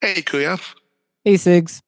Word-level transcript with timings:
Hey, 0.00 0.22
Kuya. 0.22 0.60
Hey, 1.24 1.34
Sigs. 1.34 1.80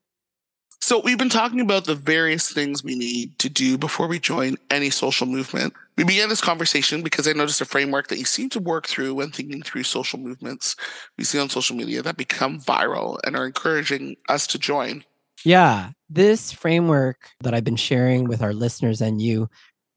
So, 0.81 1.01
we've 1.05 1.19
been 1.19 1.29
talking 1.29 1.61
about 1.61 1.85
the 1.85 1.95
various 1.95 2.53
things 2.53 2.83
we 2.83 2.97
need 2.97 3.39
to 3.39 3.49
do 3.49 3.79
before 3.79 4.09
we 4.09 4.19
join 4.19 4.57
any 4.71 4.91
social 4.91 5.29
movement. 5.29 5.75
We 5.97 6.05
began 6.05 6.29
this 6.29 6.41
conversation 6.41 7.03
because 7.03 7.29
I 7.29 7.33
noticed 7.35 7.61
a 7.61 7.67
framework 7.67 8.09
that 8.09 8.19
you 8.19 8.25
seem 8.25 8.49
to 8.51 8.59
work 8.59 8.89
through 8.89 9.15
when 9.15 9.31
thinking 9.31 9.63
through 9.63 9.85
social 9.85 10.19
movements 10.19 10.75
we 11.19 11.25
see 11.25 11.39
on 11.39 11.51
social 11.51 11.77
media 11.77 12.03
that 12.03 12.17
become 12.17 12.61
viral 12.61 13.19
and 13.25 13.37
are 13.37 13.47
encouraging 13.47 14.17
us 14.29 14.47
to 14.49 14.59
join. 14.59 15.05
Yeah, 15.45 15.91
this 16.09 16.51
framework 16.51 17.31
that 17.43 17.55
I've 17.55 17.65
been 17.65 17.77
sharing 17.77 18.25
with 18.25 18.43
our 18.43 18.55
listeners 18.55 19.01
and 19.01 19.21
you 19.21 19.49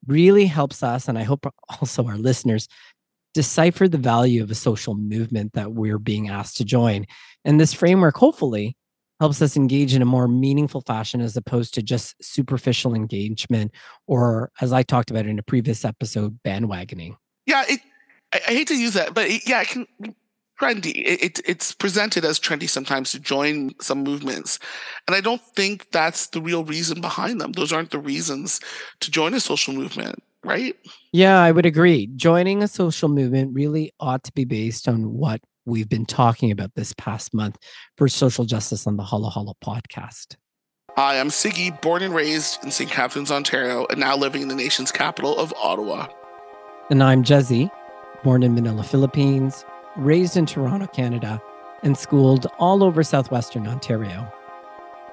really 0.06 0.46
helps 0.46 0.84
us, 0.84 1.08
and 1.08 1.18
I 1.18 1.24
hope 1.24 1.52
also 1.82 2.06
our 2.06 2.18
listeners, 2.18 2.68
decipher 3.34 3.88
the 3.88 3.98
value 3.98 4.44
of 4.44 4.52
a 4.52 4.56
social 4.56 4.96
movement 4.96 5.54
that 5.54 5.74
we're 5.74 6.00
being 6.00 6.30
asked 6.30 6.58
to 6.58 6.66
join. 6.66 7.06
And 7.46 7.60
this 7.60 7.74
framework, 7.74 8.16
hopefully, 8.16 8.78
helps 9.20 9.42
us 9.42 9.56
engage 9.56 9.96
in 9.96 10.02
a 10.02 10.06
more 10.06 10.28
meaningful 10.28 10.82
fashion 10.82 11.22
as 11.22 11.38
opposed 11.38 11.74
to 11.74 11.82
just 11.82 12.16
superficial 12.22 12.94
engagement 12.94 13.72
or, 14.08 14.52
as 14.62 14.74
I 14.74 14.84
talked 14.84 15.12
about 15.12 15.26
in 15.26 15.40
a 15.40 15.44
previous 15.44 15.86
episode, 15.86 16.40
bandwagoning. 16.46 17.16
Yeah, 17.46 17.64
it, 17.68 17.80
I, 18.34 18.42
I 18.48 18.52
hate 18.52 18.68
to 18.70 18.78
use 18.78 18.94
that, 18.94 19.14
but 19.14 19.30
it, 19.30 19.48
yeah, 19.48 19.62
it 19.62 19.70
can 19.70 19.88
trendy. 20.60 21.04
It, 21.06 21.24
it, 21.24 21.42
it's 21.46 21.74
presented 21.74 22.26
as 22.26 22.40
trendy 22.40 22.70
sometimes 22.70 23.12
to 23.12 23.20
join 23.20 23.72
some 23.80 24.04
movements. 24.04 24.60
And 25.08 25.16
I 25.16 25.22
don't 25.22 25.42
think 25.56 25.92
that's 25.92 26.28
the 26.28 26.42
real 26.42 26.64
reason 26.64 27.02
behind 27.02 27.40
them. 27.40 27.54
Those 27.54 27.74
aren't 27.74 27.92
the 27.92 28.00
reasons 28.00 28.60
to 29.00 29.12
join 29.12 29.34
a 29.34 29.40
social 29.40 29.74
movement, 29.74 30.22
right? 30.44 30.76
Yeah, 31.12 31.42
I 31.42 31.52
would 31.52 31.66
agree. 31.66 32.08
Joining 32.16 32.64
a 32.64 32.68
social 32.68 33.10
movement 33.10 33.54
really 33.54 33.94
ought 34.00 34.24
to 34.24 34.32
be 34.34 34.46
based 34.46 34.88
on 34.88 35.14
what 35.14 35.42
we've 35.66 35.90
been 35.90 36.06
talking 36.06 36.52
about 36.52 36.72
this 36.76 36.94
past 36.98 37.34
month 37.34 37.58
for 37.98 38.08
social 38.08 38.46
justice 38.46 38.86
on 38.86 38.98
the 38.98 39.04
Halo 39.04 39.30
Halo 39.30 39.56
podcast. 39.64 40.36
Hi, 40.96 41.20
I'm 41.20 41.30
Siggy, 41.30 41.82
born 41.82 42.04
and 42.04 42.14
raised 42.14 42.64
in 42.64 42.70
St. 42.70 42.90
Catharines, 42.90 43.32
Ontario, 43.32 43.88
and 43.90 44.00
now 44.00 44.16
living 44.16 44.44
in 44.44 44.48
the 44.48 44.56
nation's 44.56 44.92
capital 44.92 45.36
of 45.38 45.54
Ottawa. 45.54 46.08
And 46.92 47.02
I'm 47.02 47.24
Jezzie, 47.24 47.72
born 48.24 48.44
in 48.44 48.54
Manila, 48.54 48.84
Philippines, 48.84 49.66
raised 49.96 50.38
in 50.38 50.46
Toronto, 50.46 50.86
Canada, 50.88 51.42
and 51.82 51.98
schooled 51.98 52.46
all 52.60 52.84
over 52.84 53.02
southwestern 53.04 53.68
Ontario. 53.68 54.32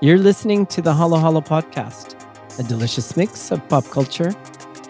You're 0.02 0.18
listening 0.18 0.66
to 0.66 0.82
the 0.82 0.94
Halo 0.94 1.18
Halo 1.18 1.40
podcast, 1.40 2.14
a 2.58 2.62
delicious 2.62 3.16
mix 3.16 3.50
of 3.50 3.66
pop 3.68 3.84
culture 3.86 4.34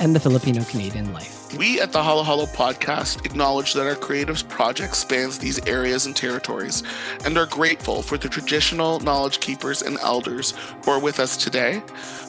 and 0.00 0.16
the 0.16 0.20
Filipino 0.20 0.64
Canadian 0.64 1.12
life. 1.12 1.39
We 1.58 1.80
at 1.80 1.90
the 1.90 2.00
Halo 2.00 2.22
Halo 2.22 2.46
podcast 2.46 3.26
acknowledge 3.26 3.72
that 3.72 3.84
our 3.84 3.96
creatives 3.96 4.48
project 4.48 4.94
spans 4.94 5.36
these 5.36 5.58
areas 5.66 6.06
and 6.06 6.14
territories 6.14 6.84
and 7.24 7.36
are 7.36 7.46
grateful 7.46 8.02
for 8.02 8.16
the 8.16 8.28
traditional 8.28 9.00
knowledge 9.00 9.40
keepers 9.40 9.82
and 9.82 9.98
elders 9.98 10.54
who 10.84 10.92
are 10.92 11.00
with 11.00 11.18
us 11.18 11.36
today, 11.36 11.82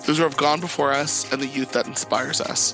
those 0.08 0.18
who 0.18 0.24
have 0.24 0.38
gone 0.38 0.60
before 0.60 0.92
us, 0.92 1.32
and 1.32 1.40
the 1.40 1.46
youth 1.46 1.72
that 1.74 1.86
inspires 1.86 2.42
us. 2.42 2.74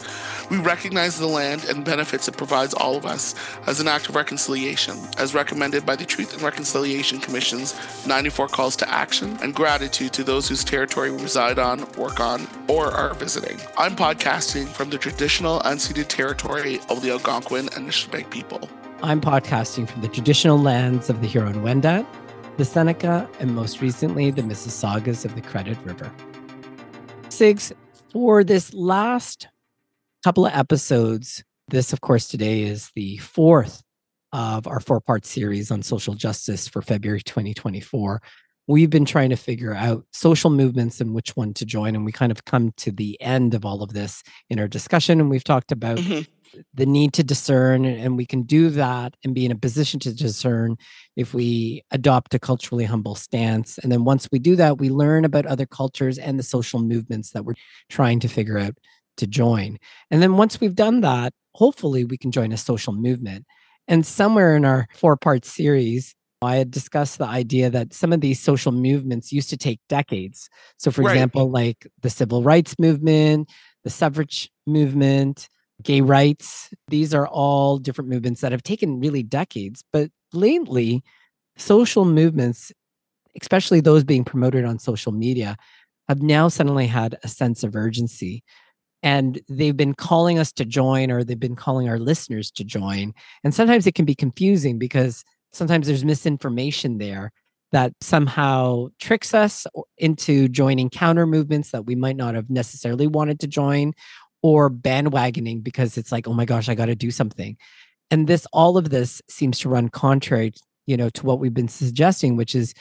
We 0.50 0.58
recognize 0.58 1.20
the 1.20 1.28
land 1.28 1.66
and 1.66 1.84
benefits 1.84 2.30
it 2.30 2.38
provides 2.38 2.74
all 2.74 2.96
of 2.96 3.06
us 3.06 3.36
as 3.68 3.82
an 3.82 3.90
act 3.90 4.08
of 4.08 4.16
reconciliation, 4.16 4.98
as 5.18 5.34
recommended 5.34 5.86
by 5.86 5.98
the 5.98 6.06
Truth 6.06 6.32
and 6.32 6.42
Reconciliation 6.42 7.20
Commission's 7.20 7.76
94 8.08 8.48
calls 8.48 8.78
to 8.78 8.90
action, 8.90 9.38
and 9.42 9.54
gratitude 9.54 10.14
to 10.14 10.24
those 10.24 10.48
whose 10.48 10.64
territory 10.64 11.12
we 11.12 11.22
reside 11.22 11.60
on, 11.60 11.80
work 11.94 12.22
on, 12.22 12.48
or 12.70 12.86
are 12.86 13.14
visiting. 13.16 13.60
I'm 13.78 13.98
podcasting 13.98 14.68
from 14.68 14.90
the 14.90 14.98
traditional 14.98 15.60
unceded 15.62 16.08
territory 16.08 16.37
of 16.46 17.02
the 17.02 17.10
Algonquin 17.12 17.68
and 17.76 17.90
Nishnawbe 17.90 18.30
people. 18.30 18.70
I'm 19.02 19.20
podcasting 19.20 19.90
from 19.90 20.02
the 20.02 20.08
traditional 20.08 20.58
lands 20.58 21.10
of 21.10 21.22
the 21.22 21.28
Huron-Wendat, 21.28 22.06
the 22.58 22.64
Seneca, 22.64 23.30
and 23.40 23.56
most 23.56 23.82
recently, 23.82 24.32
the 24.32 24.44
Mississaugas 24.44 25.26
of 25.26 25.36
the 25.36 25.42
Credit 25.42 25.78
River. 25.84 26.12
Sigs, 27.30 27.74
for 28.14 28.44
this 28.44 28.74
last 28.74 29.48
couple 30.24 30.46
of 30.46 30.54
episodes, 30.54 31.44
this, 31.70 31.92
of 31.92 32.02
course, 32.02 32.28
today 32.28 32.62
is 32.62 32.92
the 32.96 33.18
fourth 33.18 33.84
of 34.32 34.68
our 34.68 34.80
four 34.80 35.02
part 35.02 35.26
series 35.26 35.72
on 35.72 35.82
social 35.82 36.14
justice 36.14 36.68
for 36.68 36.82
February 36.82 37.22
2024. 37.22 38.22
We've 38.68 38.90
been 38.90 39.06
trying 39.06 39.30
to 39.30 39.38
figure 39.38 39.74
out 39.74 40.06
social 40.12 40.50
movements 40.50 41.00
and 41.00 41.14
which 41.14 41.38
one 41.38 41.54
to 41.54 41.66
join. 41.66 41.96
And 41.96 42.04
we 42.04 42.12
kind 42.12 42.32
of 42.32 42.44
come 42.44 42.74
to 42.78 42.92
the 42.92 43.20
end 43.22 43.54
of 43.54 43.66
all 43.66 43.82
of 43.82 43.94
this 43.94 44.24
in 44.50 44.60
our 44.60 44.68
discussion. 44.68 45.22
And 45.22 45.30
we've 45.30 45.44
talked 45.44 45.72
about 45.72 45.98
mm-hmm. 45.98 46.22
the 46.74 46.86
need 46.86 47.14
to 47.14 47.24
discern, 47.24 47.86
and 47.86 48.18
we 48.18 48.26
can 48.26 48.44
do 48.44 48.70
that 48.72 49.16
and 49.24 49.34
be 49.34 49.46
in 49.46 49.52
a 49.52 49.56
position 49.56 50.02
to 50.02 50.14
discern 50.14 50.76
if 51.16 51.34
we 51.34 51.82
adopt 51.92 52.34
a 52.34 52.40
culturally 52.40 52.84
humble 52.84 53.16
stance. 53.16 53.78
And 53.78 53.90
then 53.90 54.04
once 54.04 54.28
we 54.32 54.40
do 54.40 54.58
that, 54.58 54.80
we 54.80 54.90
learn 54.90 55.24
about 55.24 55.46
other 55.46 55.66
cultures 55.66 56.18
and 56.18 56.38
the 56.38 56.44
social 56.44 56.82
movements 56.82 57.32
that 57.32 57.46
we're 57.46 57.56
trying 57.90 58.20
to 58.20 58.28
figure 58.28 58.58
out 58.58 58.78
to 59.16 59.28
join. 59.28 59.78
And 60.12 60.22
then 60.22 60.36
once 60.38 60.60
we've 60.60 60.76
done 60.76 61.02
that, 61.02 61.34
hopefully 61.56 62.04
we 62.04 62.18
can 62.18 62.32
join 62.32 62.52
a 62.52 62.58
social 62.58 62.94
movement. 62.94 63.46
And 63.88 64.06
somewhere 64.06 64.56
in 64.56 64.66
our 64.66 64.88
four 64.94 65.16
part 65.16 65.46
series, 65.46 66.14
I 66.42 66.58
had 66.58 66.72
discussed 66.72 67.18
the 67.18 67.26
idea 67.26 67.70
that 67.70 67.94
some 67.94 68.14
of 68.14 68.22
these 68.22 68.40
social 68.40 68.72
movements 68.72 69.32
used 69.32 69.50
to 69.50 69.58
take 69.58 69.80
decades. 69.90 70.50
So, 70.78 70.92
for 70.92 71.02
right. 71.02 71.14
example, 71.14 71.50
like 71.50 71.88
the 72.02 72.10
civil 72.10 72.44
rights 72.44 72.78
movement, 72.78 73.50
the 73.84 73.90
suffrage 73.90 74.52
movement, 74.68 75.50
gay 75.82 76.02
rights, 76.02 76.70
these 76.90 77.14
are 77.14 77.28
all 77.28 77.78
different 77.78 78.10
movements 78.10 78.42
that 78.42 78.52
have 78.52 78.64
taken 78.64 79.00
really 79.00 79.24
decades. 79.24 79.84
But 79.92 80.12
lately, 80.32 81.04
social 81.58 82.06
movements, 82.06 82.72
especially 83.42 83.82
those 83.82 84.04
being 84.04 84.24
promoted 84.24 84.64
on 84.64 84.78
social 84.78 85.12
media, 85.12 85.58
have 86.08 86.22
now 86.22 86.48
suddenly 86.48 86.88
had 86.88 87.18
a 87.24 87.28
sense 87.28 87.64
of 87.64 87.76
urgency 87.76 88.44
and 89.04 89.40
they've 89.48 89.78
been 89.78 89.94
calling 89.94 90.40
us 90.40 90.52
to 90.52 90.66
join 90.66 91.12
or 91.12 91.24
they've 91.24 91.40
been 91.40 91.56
calling 91.56 91.88
our 91.88 92.00
listeners 92.00 92.50
to 92.50 92.64
join 92.64 93.14
and 93.44 93.54
sometimes 93.54 93.86
it 93.86 93.94
can 93.94 94.06
be 94.06 94.16
confusing 94.16 94.80
because 94.80 95.24
sometimes 95.54 95.88
there's 95.88 96.06
misinformation 96.06 96.98
there 96.98 97.32
that 97.72 97.94
somehow 98.02 98.88
tricks 99.00 99.34
us 99.34 99.68
into 99.98 100.48
joining 100.48 100.90
counter 100.90 101.28
movements 101.28 101.72
that 101.72 101.86
we 101.86 101.96
might 101.96 102.16
not 102.16 102.36
have 102.36 102.50
necessarily 102.50 103.08
wanted 103.08 103.40
to 103.40 103.48
join 103.48 103.94
or 104.42 104.70
bandwagoning 104.70 105.64
because 105.64 105.98
it's 105.98 106.12
like 106.12 106.28
oh 106.28 106.34
my 106.34 106.46
gosh 106.46 106.70
i 106.70 106.76
got 106.76 106.86
to 106.86 106.96
do 106.96 107.12
something. 107.12 107.58
And 108.10 108.28
this 108.28 108.48
all 108.54 108.78
of 108.78 108.90
this 108.90 109.22
seems 109.30 109.60
to 109.60 109.70
run 109.70 109.90
contrary 109.90 110.54
you 110.86 110.96
know 110.96 111.10
to 111.10 111.26
what 111.26 111.40
we've 111.40 111.54
been 111.54 111.68
suggesting 111.68 112.38
which 112.38 112.56
is 112.56 112.74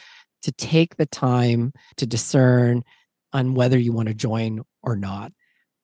to 0.43 0.53
take 0.53 0.97
the 0.97 1.07
time 1.07 1.73
to 1.97 2.07
discern 2.07 2.85
on 3.33 3.55
whether 3.55 3.79
you 3.79 3.93
want 3.93 4.09
to 4.09 4.15
join 4.15 4.63
or 4.83 4.97
not. 4.97 5.33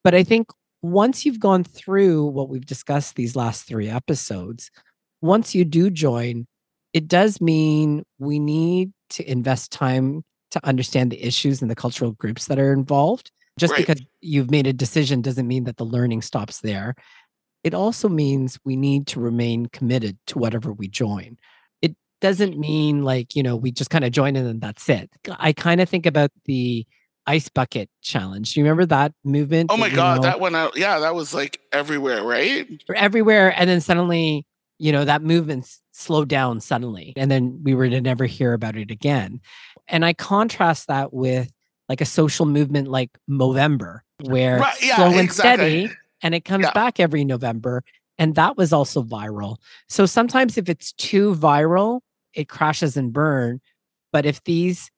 But 0.05 0.15
I 0.15 0.23
think 0.23 0.49
once 0.83 1.25
you've 1.25 1.41
gone 1.41 1.65
through 1.65 2.27
what 2.27 2.49
we've 2.49 2.67
discussed 2.67 3.15
these 3.15 3.37
last 3.37 3.67
three 3.67 3.89
episodes, 3.89 4.71
once 5.21 5.55
you 5.55 5.65
do 5.65 5.91
join, 5.91 6.47
it 6.93 7.09
does 7.09 7.41
mean 7.41 8.05
we 8.19 8.39
need 8.39 8.93
to 9.11 9.31
invest 9.31 9.73
time 9.73 10.25
to 10.51 10.67
understand 10.67 11.11
the 11.11 11.25
issues 11.25 11.63
and 11.63 11.71
the 11.71 11.75
cultural 11.75 12.13
groups 12.13 12.47
that 12.47 12.59
are 12.59 12.73
involved. 12.73 13.31
Just 13.59 13.73
right. 13.73 13.87
because 13.87 14.03
you've 14.21 14.51
made 14.51 14.67
a 14.67 14.73
decision 14.73 15.21
doesn't 15.21 15.47
mean 15.47 15.65
that 15.65 15.77
the 15.77 15.85
learning 15.85 16.23
stops 16.23 16.61
there. 16.61 16.95
It 17.65 17.75
also 17.75 18.09
means 18.09 18.59
we 18.65 18.77
need 18.77 19.07
to 19.09 19.21
remain 19.21 19.67
committed 19.67 20.19
to 20.29 20.39
whatever 20.39 20.73
we 20.73 20.89
join. 20.89 21.39
It 21.81 21.95
doesn't 22.21 22.59
mean 22.59 23.05
like, 23.05 23.37
you 23.37 23.43
know, 23.43 23.57
we 23.57 23.71
just 23.71 23.91
kind 23.91 24.05
of 24.05 24.13
join 24.13 24.37
in 24.37 24.47
and 24.47 24.61
that's 24.61 24.89
it. 24.89 25.11
I 25.39 25.53
kind 25.53 25.81
of 25.81 25.89
think 25.89 26.07
about 26.07 26.31
the 26.45 26.87
ice 27.27 27.49
bucket 27.49 27.89
challenge. 28.01 28.55
Do 28.55 28.61
you 28.61 28.65
remember 28.65 28.87
that 28.87 29.13
movement? 29.25 29.71
Oh 29.73 29.77
my 29.77 29.91
god, 29.91 30.17
know, 30.17 30.23
that 30.23 30.41
went 30.41 30.57
out. 30.57 30.71
Uh, 30.71 30.81
yeah, 30.81 30.99
that 31.01 31.15
was 31.15 31.33
like 31.33 31.61
everywhere, 31.73 32.23
right? 32.23 32.67
Everywhere, 32.95 33.55
and 33.57 33.69
then 33.69 33.81
suddenly, 33.81 34.47
you 34.83 34.91
know, 34.91 35.05
that 35.05 35.23
movement 35.23 35.79
slowed 35.93 36.29
down 36.29 36.61
suddenly, 36.61 37.13
and 37.15 37.31
then 37.31 37.61
we 37.63 37.73
were 37.73 37.89
to 37.89 38.01
never 38.01 38.27
hear 38.27 38.53
about 38.53 38.77
it 38.77 38.91
again. 38.91 39.41
And 39.87 40.05
I 40.05 40.13
contrast 40.13 40.89
that 40.89 41.15
with 41.15 41.53
like 41.89 42.01
a 42.01 42.05
social 42.05 42.47
movement 42.47 42.89
like 42.89 43.11
Movember, 43.31 44.01
where 44.25 44.59
right, 44.59 44.83
yeah, 44.83 44.97
slow 44.97 45.07
and 45.13 45.21
exactly. 45.21 45.87
steady, 45.87 45.97
and 46.21 46.35
it 46.35 46.45
comes 46.45 46.65
yeah. 46.65 46.73
back 46.73 46.99
every 46.99 47.25
November, 47.25 47.85
and 48.19 48.35
that 48.35 48.57
was 48.57 48.73
also 48.73 49.05
viral. 49.05 49.59
So 49.89 50.05
sometimes 50.05 50.59
if 50.59 50.69
it's 50.69 50.93
too 50.95 51.37
viral, 51.37 52.01
it 52.35 52.49
crashes 52.49 52.97
and 52.97 53.13
burn. 53.13 53.61
But 54.13 54.27
if 54.27 54.43
these 54.43 54.91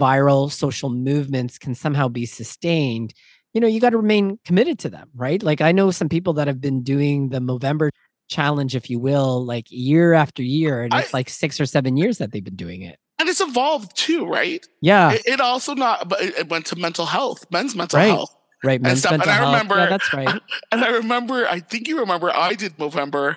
viral 0.00 0.48
social 0.48 0.90
movements 0.90 1.58
can 1.58 1.74
somehow 1.74 2.06
be 2.06 2.24
sustained, 2.24 3.12
you 3.52 3.60
know, 3.60 3.66
you 3.66 3.80
got 3.80 3.90
to 3.90 3.96
remain 3.96 4.38
committed 4.44 4.78
to 4.80 4.90
them, 4.90 5.08
right? 5.12 5.42
Like 5.42 5.60
I 5.60 5.72
know 5.72 5.90
some 5.90 6.08
people 6.08 6.34
that 6.34 6.46
have 6.46 6.60
been 6.60 6.84
doing 6.84 7.30
the 7.30 7.40
Movember 7.40 7.90
challenge, 8.28 8.74
if 8.74 8.90
you 8.90 8.98
will, 8.98 9.44
like 9.44 9.66
year 9.70 10.14
after 10.14 10.42
year, 10.42 10.82
and 10.82 10.92
it's 10.94 11.14
I, 11.14 11.18
like 11.18 11.28
six 11.28 11.60
or 11.60 11.66
seven 11.66 11.96
years 11.96 12.18
that 12.18 12.32
they've 12.32 12.44
been 12.44 12.56
doing 12.56 12.82
it. 12.82 12.98
And 13.18 13.28
it's 13.28 13.40
evolved 13.40 13.96
too, 13.96 14.26
right? 14.26 14.66
Yeah. 14.80 15.12
It, 15.12 15.22
it 15.26 15.40
also 15.40 15.74
not, 15.74 16.08
but 16.08 16.20
it 16.20 16.48
went 16.48 16.66
to 16.66 16.76
mental 16.76 17.06
health, 17.06 17.46
men's 17.50 17.74
mental 17.74 17.98
right. 17.98 18.06
health. 18.06 18.34
Right, 18.62 18.80
men's 18.80 18.92
and 18.92 18.98
stuff. 19.00 19.12
and 19.12 19.22
I 19.22 19.34
health. 19.34 19.52
remember, 19.52 19.76
yeah, 19.76 19.86
that's 19.86 20.12
right. 20.14 20.40
And 20.72 20.82
I 20.82 20.88
remember, 20.88 21.46
I 21.46 21.60
think 21.60 21.86
you 21.86 22.00
remember, 22.00 22.30
I 22.34 22.54
did 22.54 22.76
Movember 22.78 23.36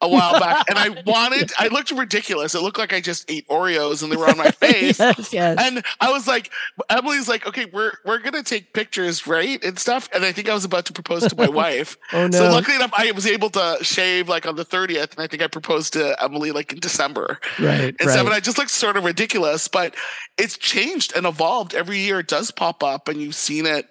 a 0.00 0.08
while 0.08 0.38
back, 0.38 0.66
and 0.68 0.78
I 0.78 0.90
wanted. 1.06 1.52
I 1.58 1.68
looked 1.68 1.90
ridiculous. 1.90 2.54
It 2.54 2.62
looked 2.62 2.78
like 2.78 2.92
I 2.92 3.00
just 3.00 3.30
ate 3.30 3.46
Oreos 3.48 4.02
and 4.02 4.12
they 4.12 4.16
were 4.16 4.28
on 4.28 4.38
my 4.38 4.50
face. 4.50 4.98
yes, 4.98 5.32
yes. 5.32 5.58
And 5.60 5.84
I 6.00 6.10
was 6.10 6.26
like, 6.26 6.50
Emily's 6.88 7.28
like, 7.28 7.46
okay, 7.46 7.66
we're 7.66 7.92
we're 8.04 8.18
gonna 8.18 8.42
take 8.42 8.72
pictures, 8.72 9.26
right, 9.26 9.62
and 9.64 9.78
stuff. 9.78 10.08
And 10.14 10.24
I 10.24 10.32
think 10.32 10.48
I 10.48 10.54
was 10.54 10.64
about 10.64 10.84
to 10.86 10.92
propose 10.92 11.26
to 11.28 11.36
my 11.36 11.48
wife. 11.48 11.96
oh 12.12 12.28
no. 12.28 12.38
So 12.38 12.50
luckily 12.50 12.76
enough, 12.76 12.92
I 12.96 13.10
was 13.12 13.26
able 13.26 13.50
to 13.50 13.78
shave 13.82 14.28
like 14.28 14.46
on 14.46 14.56
the 14.56 14.64
thirtieth, 14.64 15.12
and 15.14 15.20
I 15.22 15.26
think 15.26 15.42
I 15.42 15.48
proposed 15.48 15.92
to 15.94 16.20
Emily 16.22 16.52
like 16.52 16.72
in 16.72 16.80
December 16.80 17.38
right. 17.58 17.94
and 17.98 18.10
stuff. 18.10 18.20
And 18.20 18.28
right. 18.28 18.36
I 18.36 18.40
just 18.40 18.58
looked 18.58 18.70
sort 18.70 18.96
of 18.96 19.04
ridiculous, 19.04 19.68
but 19.68 19.94
it's 20.36 20.56
changed 20.56 21.12
and 21.16 21.26
evolved 21.26 21.74
every 21.74 21.98
year. 21.98 22.20
It 22.20 22.28
does 22.28 22.50
pop 22.50 22.82
up, 22.82 23.08
and 23.08 23.20
you've 23.20 23.34
seen 23.34 23.66
it 23.66 23.88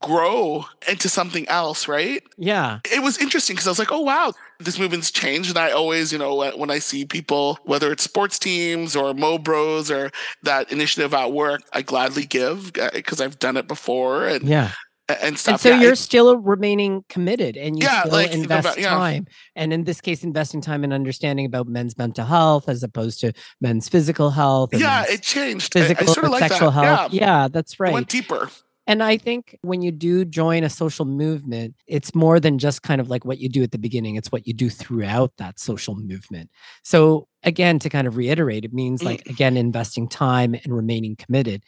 grow 0.00 0.64
into 0.88 1.08
something 1.08 1.48
else, 1.48 1.88
right? 1.88 2.22
yeah. 2.36 2.80
It 2.92 3.02
was 3.02 3.18
interesting 3.18 3.54
because 3.54 3.66
I 3.66 3.70
was 3.70 3.78
like, 3.78 3.92
oh 3.92 4.00
wow, 4.00 4.32
this 4.64 4.78
movement's 4.78 5.10
changed. 5.10 5.50
And 5.50 5.58
I 5.58 5.70
always, 5.70 6.12
you 6.12 6.18
know, 6.18 6.34
when 6.56 6.70
I 6.70 6.78
see 6.78 7.04
people, 7.04 7.58
whether 7.64 7.92
it's 7.92 8.02
sports 8.04 8.38
teams 8.38 8.96
or 8.96 9.14
Mo 9.14 9.38
Bros 9.38 9.90
or 9.90 10.10
that 10.42 10.70
initiative 10.72 11.14
at 11.14 11.32
work, 11.32 11.62
I 11.72 11.82
gladly 11.82 12.24
give 12.26 12.72
because 12.72 13.20
I've 13.20 13.38
done 13.38 13.56
it 13.56 13.68
before 13.68 14.26
and 14.26 14.44
Yeah. 14.48 14.70
and 15.08 15.38
stuff. 15.38 15.52
And 15.54 15.60
so 15.60 15.68
Yeah, 15.68 15.80
you're 15.82 15.92
it- 15.92 15.96
still 15.98 16.38
remaining 16.38 17.04
committed 17.10 17.56
and 17.58 17.78
you 17.78 17.84
Yeah, 17.86 18.00
still 18.04 18.12
like, 18.12 18.32
invest 18.32 18.66
about- 18.66 18.78
yeah. 18.78 18.88
time. 18.90 19.26
And 19.54 19.72
in 19.72 19.84
this 19.84 20.00
case, 20.00 20.24
investing 20.24 20.60
time 20.62 20.82
in 20.82 20.92
understanding 20.92 21.44
about 21.44 21.68
men's 21.68 21.98
mental 21.98 22.24
health 22.24 22.68
as 22.70 22.82
opposed 22.82 23.20
to 23.20 23.32
men's 23.60 23.88
physical 23.88 24.30
health. 24.30 24.70
yeah, 24.72 25.04
it 25.08 25.22
changed. 25.22 25.76
I- 25.76 25.80
physical 25.80 26.04
I, 26.10 26.12
sort 26.12 26.18
of 26.18 26.24
and 26.24 26.32
like 26.40 26.48
sexual 26.50 26.70
that. 26.70 26.84
health. 26.84 27.12
Yeah, 27.12 27.20
Yeah, 27.42 27.48
that's 27.52 27.74
it 27.74 27.80
right. 27.80 27.92
went 27.92 28.08
deeper. 28.08 28.48
And 28.86 29.02
I 29.02 29.16
think 29.16 29.56
when 29.62 29.80
you 29.80 29.90
do 29.90 30.24
join 30.24 30.62
a 30.62 30.68
social 30.68 31.06
movement, 31.06 31.74
it's 31.86 32.14
more 32.14 32.38
than 32.38 32.58
just 32.58 32.82
kind 32.82 33.00
of 33.00 33.08
like 33.08 33.24
what 33.24 33.38
you 33.38 33.48
do 33.48 33.62
at 33.62 33.72
the 33.72 33.78
beginning, 33.78 34.16
it's 34.16 34.30
what 34.30 34.46
you 34.46 34.52
do 34.52 34.68
throughout 34.68 35.32
that 35.38 35.58
social 35.58 35.94
movement. 35.94 36.50
So, 36.82 37.26
again, 37.42 37.78
to 37.78 37.88
kind 37.88 38.06
of 38.06 38.16
reiterate, 38.16 38.64
it 38.64 38.74
means 38.74 39.00
Mm. 39.00 39.06
like, 39.06 39.26
again, 39.26 39.56
investing 39.56 40.06
time 40.08 40.54
and 40.54 40.74
remaining 40.74 41.16
committed. 41.16 41.64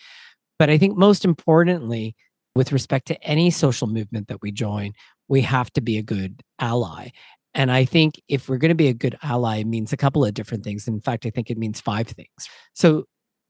But 0.58 0.68
I 0.68 0.76
think 0.78 0.96
most 0.98 1.24
importantly, 1.24 2.14
with 2.54 2.72
respect 2.72 3.06
to 3.08 3.22
any 3.22 3.50
social 3.50 3.86
movement 3.86 4.28
that 4.28 4.42
we 4.42 4.50
join, 4.52 4.92
we 5.28 5.40
have 5.42 5.72
to 5.72 5.80
be 5.80 5.98
a 5.98 6.02
good 6.02 6.42
ally. 6.58 7.10
And 7.54 7.70
I 7.72 7.86
think 7.86 8.20
if 8.28 8.48
we're 8.48 8.58
going 8.58 8.68
to 8.70 8.74
be 8.74 8.88
a 8.88 8.94
good 8.94 9.16
ally, 9.22 9.58
it 9.58 9.66
means 9.66 9.92
a 9.92 9.96
couple 9.96 10.24
of 10.24 10.34
different 10.34 10.64
things. 10.64 10.86
In 10.86 11.00
fact, 11.00 11.24
I 11.24 11.30
think 11.30 11.50
it 11.50 11.56
means 11.58 11.80
five 11.80 12.08
things. 12.08 12.48
So, 12.74 13.06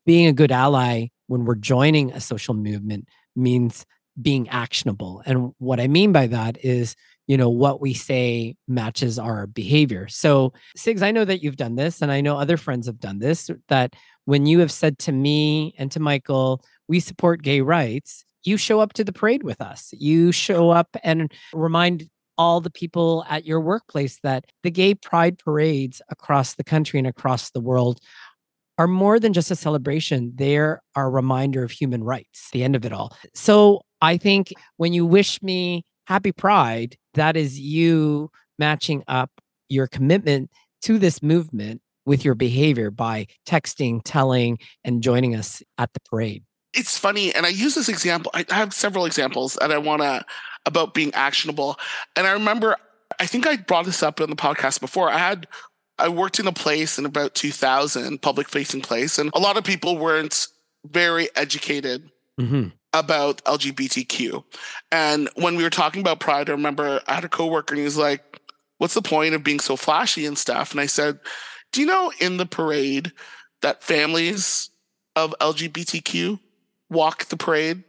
being 0.07 0.29
a 0.29 0.33
good 0.33 0.53
ally 0.53 1.09
when 1.27 1.45
we're 1.45 1.57
joining 1.57 2.13
a 2.13 2.21
social 2.21 2.55
movement 2.55 3.09
means 3.37 3.87
being 4.21 4.49
actionable. 4.49 5.23
And 5.27 5.53
what 5.59 5.79
I 5.81 5.89
mean 5.89 6.13
by 6.13 6.27
that 6.29 6.65
is, 6.65 6.97
you 7.27 7.37
know, 7.37 7.51
what 7.51 7.81
we 7.81 7.93
say 7.93 8.57
matches 8.67 9.19
our 9.19 9.47
behavior. 9.47 10.09
So, 10.09 10.53
Sigs, 10.77 11.03
I 11.03 11.11
know 11.11 11.25
that 11.25 11.43
you've 11.43 11.57
done 11.57 11.77
this, 11.77 12.01
and 12.01 12.11
I 12.11 12.21
know 12.21 12.39
other 12.39 12.57
friends 12.57 12.87
have 12.87 13.01
done 13.01 13.19
this, 13.19 13.51
that 13.69 13.95
when 14.25 14.47
you 14.47 14.61
have 14.61 14.73
said 14.73 14.99
to 15.01 15.13
me 15.13 15.75
and 15.77 15.91
to 15.93 16.01
Michael, 16.01 16.65
we 16.89 17.01
support 17.01 17.43
gay 17.43 17.61
rights, 17.61 18.25
you 18.45 18.57
show 18.57 18.81
up 18.81 18.93
to 18.95 19.05
the 19.05 19.13
parade 19.13 19.43
with 19.43 19.61
us. 19.61 19.93
You 19.93 20.33
show 20.33 20.71
up 20.71 20.97
and 21.03 21.33
remind 21.53 22.09
all 22.39 22.61
the 22.61 22.71
people 22.71 23.25
at 23.29 23.45
your 23.45 23.61
workplace 23.61 24.19
that 24.23 24.45
the 24.63 24.71
gay 24.71 24.95
pride 24.95 25.39
parades 25.39 26.03
across 26.11 26.55
the 26.55 26.65
country 26.65 26.99
and 26.99 27.07
across 27.07 27.51
the 27.51 27.61
world 27.61 28.01
are 28.79 28.87
more 28.87 29.19
than 29.19 29.33
just 29.33 29.51
a 29.51 29.57
celebration. 29.57 30.33
They're 30.35 30.83
a 30.95 31.09
reminder 31.09 31.65
of 31.65 31.71
human 31.71 32.05
rights, 32.05 32.51
the 32.53 32.63
end 32.63 32.77
of 32.77 32.85
it 32.85 32.93
all. 32.93 33.17
So 33.35 33.81
I 34.01 34.17
think 34.17 34.53
when 34.77 34.93
you 34.93 35.07
wish 35.07 35.43
me 35.43 35.85
happy 36.07 36.33
pride, 36.33 36.97
that 37.15 37.37
is 37.37 37.59
you 37.59 38.31
matching 38.59 39.03
up 39.09 39.31
your 39.69 39.87
commitment 39.87 40.51
to 40.83 40.99
this 40.99 41.23
movement 41.23 41.81
with 42.05 42.25
your 42.25 42.35
behavior 42.35 42.91
by 42.91 43.27
texting, 43.47 44.01
telling, 44.05 44.59
and 44.85 45.03
joining 45.03 45.35
us 45.35 45.63
at 45.79 45.93
the 45.93 46.01
parade. 46.09 46.45
It's 46.73 46.99
funny, 46.99 47.35
and 47.35 47.47
I 47.47 47.49
use 47.49 47.75
this 47.75 47.89
example. 47.89 48.31
I 48.35 48.45
have 48.51 48.75
several 48.75 49.07
examples 49.07 49.55
that 49.61 49.73
I 49.73 49.79
want 49.79 50.03
to 50.03 50.25
about 50.67 50.95
being 50.95 51.13
actionable. 51.15 51.79
And 52.15 52.27
I 52.27 52.33
remember, 52.33 52.77
I 53.19 53.27
think 53.27 53.47
I 53.47 53.57
brought 53.57 53.87
this 53.87 54.03
up 54.03 54.21
on 54.21 54.31
the 54.31 54.37
podcast 54.37 54.81
before. 54.81 55.09
I 55.11 55.19
had 55.19 55.47
I 55.99 56.09
worked 56.09 56.39
in 56.39 56.47
a 56.47 56.53
place 56.53 56.99
in 56.99 57.07
about 57.07 57.35
2000, 57.35 58.21
public 58.21 58.49
facing 58.49 58.83
place, 58.83 59.19
and 59.19 59.31
a 59.35 59.39
lot 59.39 59.57
of 59.57 59.65
people 59.65 59.99
weren't 59.99 60.49
very 60.85 61.29
educated 61.37 62.11
Mm-hmm. 62.39 62.69
about 62.93 63.43
LGBTQ. 63.45 64.45
And 64.93 65.31
when 65.37 65.57
we 65.57 65.63
were 65.63 65.71
talking 65.71 66.03
about 66.03 66.21
pride, 66.21 66.51
I 66.51 66.53
remember 66.53 67.01
I 67.07 67.15
had 67.15 67.25
a 67.25 67.31
coworker 67.31 67.73
and 67.73 67.79
he 67.79 67.85
was 67.87 67.97
like, 67.97 68.43
What's 68.77 68.93
the 68.93 69.01
point 69.01 69.35
of 69.35 69.43
being 69.43 69.59
so 69.59 69.75
flashy 69.75 70.27
and 70.27 70.37
stuff? 70.37 70.73
And 70.73 70.81
I 70.81 70.85
said, 70.85 71.19
Do 71.73 71.81
you 71.81 71.87
know 71.87 72.13
in 72.21 72.37
the 72.37 72.45
parade 72.45 73.13
that 73.63 73.83
families 73.83 74.69
of 75.15 75.35
LGBTQ 75.41 76.39
walk 76.91 77.25
the 77.25 77.39
parade 77.39 77.83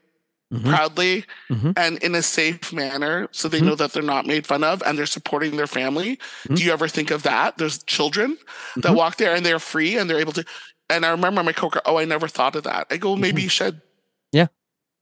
Mhm. 0.54 0.70
proudly 0.74 1.26
Mhm. 1.50 1.74
and 1.76 1.98
in 1.98 2.16
a 2.16 2.22
safe 2.24 2.72
manner 2.72 3.28
so 3.32 3.50
they 3.50 3.60
Mhm. 3.60 3.66
know 3.66 3.76
that 3.76 3.92
they're 3.92 4.02
not 4.02 4.26
made 4.26 4.48
fun 4.48 4.64
of 4.64 4.82
and 4.86 4.98
they're 4.98 5.06
supporting 5.06 5.58
their 5.58 5.68
family? 5.68 6.18
Mhm. 6.48 6.56
Do 6.56 6.64
you 6.64 6.72
ever 6.72 6.88
think 6.88 7.12
of 7.12 7.24
that? 7.24 7.58
There's 7.58 7.84
children 7.84 8.38
that 8.78 8.94
Mhm. 8.94 8.96
walk 8.96 9.18
there 9.18 9.36
and 9.36 9.46
they're 9.46 9.60
free 9.60 9.98
and 9.98 10.10
they're 10.10 10.20
able 10.20 10.32
to. 10.34 10.46
And 10.90 11.06
I 11.06 11.10
remember 11.10 11.44
my 11.44 11.52
coworker, 11.52 11.82
oh, 11.86 11.98
I 11.98 12.06
never 12.06 12.30
thought 12.30 12.56
of 12.56 12.64
that. 12.64 12.88
I 12.90 12.96
go, 12.98 13.16
maybe 13.18 13.42
you 13.42 13.50
should 13.50 13.82
Yeah, 14.32 14.48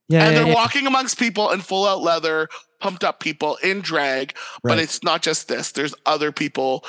Yeah, 0.08 0.24
and 0.26 0.34
yeah, 0.34 0.40
they're 0.40 0.48
yeah. 0.48 0.54
walking 0.56 0.88
amongst 0.88 1.18
people 1.20 1.52
in 1.52 1.62
full 1.62 1.88
out 1.88 2.02
leather, 2.02 2.48
pumped 2.80 3.04
up 3.04 3.20
people 3.20 3.56
in 3.58 3.82
drag. 3.82 4.36
But 4.64 4.80
it's 4.80 5.04
not 5.04 5.22
just 5.24 5.48
this, 5.48 5.72
there's 5.72 5.94
other 6.08 6.32
people 6.32 6.86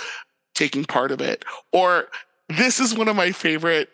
taking 0.54 0.84
part 0.86 1.12
of 1.12 1.20
it. 1.20 1.44
Or 1.72 2.08
this 2.48 2.80
is 2.80 2.94
one 2.94 3.08
of 3.08 3.16
my 3.16 3.32
favorite. 3.32 3.90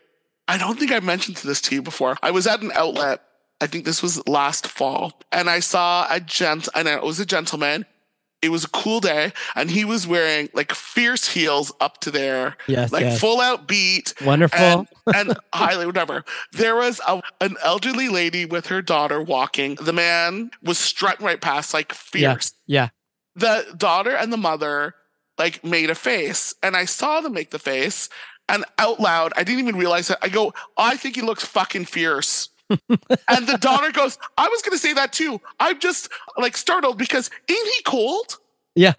I 0.49 0.57
don't 0.59 0.79
think 0.79 0.93
I 0.93 1.01
mentioned 1.01 1.37
this 1.39 1.61
to 1.63 1.75
you 1.75 1.83
before. 1.83 2.17
I 2.23 2.31
was 2.31 2.47
at 2.47 2.63
an 2.63 2.71
outlet. 2.75 3.23
I 3.63 3.69
think 3.69 3.85
this 3.85 4.03
was 4.03 4.27
last 4.27 4.67
fall, 4.67 5.21
and 5.31 5.49
I 5.49 5.61
saw 5.61 6.05
a 6.11 6.19
gent, 6.19 6.69
and 6.75 6.89
it 6.89 7.01
was 7.03 7.21
a 7.21 7.25
gentleman. 7.25 7.87
It 8.43 8.51
was 8.51 8.65
a 8.65 8.69
cool 8.71 8.99
day, 8.99 9.33
and 9.55 9.71
he 9.71 9.85
was 9.85 10.05
wearing 10.05 10.49
like 10.53 10.73
fierce 10.73 11.29
heels 11.29 11.73
up 11.81 12.01
to 12.01 12.11
there, 12.11 12.57
yes, 12.67 12.91
like 12.91 13.03
yes. 13.05 13.21
full 13.21 13.41
out 13.41 13.69
beat, 13.69 14.15
Wonderful. 14.25 14.59
and, 14.59 14.89
and 15.15 15.37
highly 15.55 15.87
whatever. 15.87 16.25
There 16.51 16.75
was 16.75 17.01
a, 17.07 17.23
an 17.41 17.55
elderly 17.63 18.09
lady 18.09 18.45
with 18.45 18.67
her 18.67 18.83
daughter 18.83 19.23
walking. 19.23 19.77
The 19.77 19.93
man 19.93 20.51
was 20.61 20.77
strutting 20.77 21.25
right 21.25 21.41
past, 21.41 21.73
like 21.73 21.93
fierce. 21.93 22.53
yeah. 22.67 22.89
The 23.37 23.65
daughter 23.77 24.17
and 24.17 24.33
the 24.33 24.37
mother 24.37 24.97
like 25.39 25.63
made 25.63 25.89
a 25.89 25.95
face, 25.95 26.53
and 26.65 26.77
I 26.77 26.85
saw 26.85 27.21
them 27.21 27.35
make 27.35 27.51
the 27.51 27.61
face. 27.61 28.09
And 28.49 28.65
out 28.77 28.99
loud, 28.99 29.33
I 29.37 29.45
didn't 29.45 29.61
even 29.61 29.77
realize 29.77 30.11
it. 30.11 30.19
I 30.21 30.29
go, 30.29 30.53
I 30.77 30.97
think 30.97 31.15
he 31.15 31.23
looks 31.23 31.45
fucking 31.45 31.85
fierce. 31.85 32.49
And 33.29 33.47
the 33.47 33.59
daughter 33.61 33.91
goes, 33.93 34.19
I 34.39 34.49
was 34.49 34.63
going 34.63 34.73
to 34.73 34.79
say 34.79 34.93
that 34.95 35.13
too. 35.13 35.41
I'm 35.61 35.79
just 35.79 36.09
like 36.37 36.57
startled 36.57 36.99
because 36.99 37.31
ain't 37.49 37.69
he 37.77 37.83
cold? 37.85 38.39
Yeah. 38.75 38.95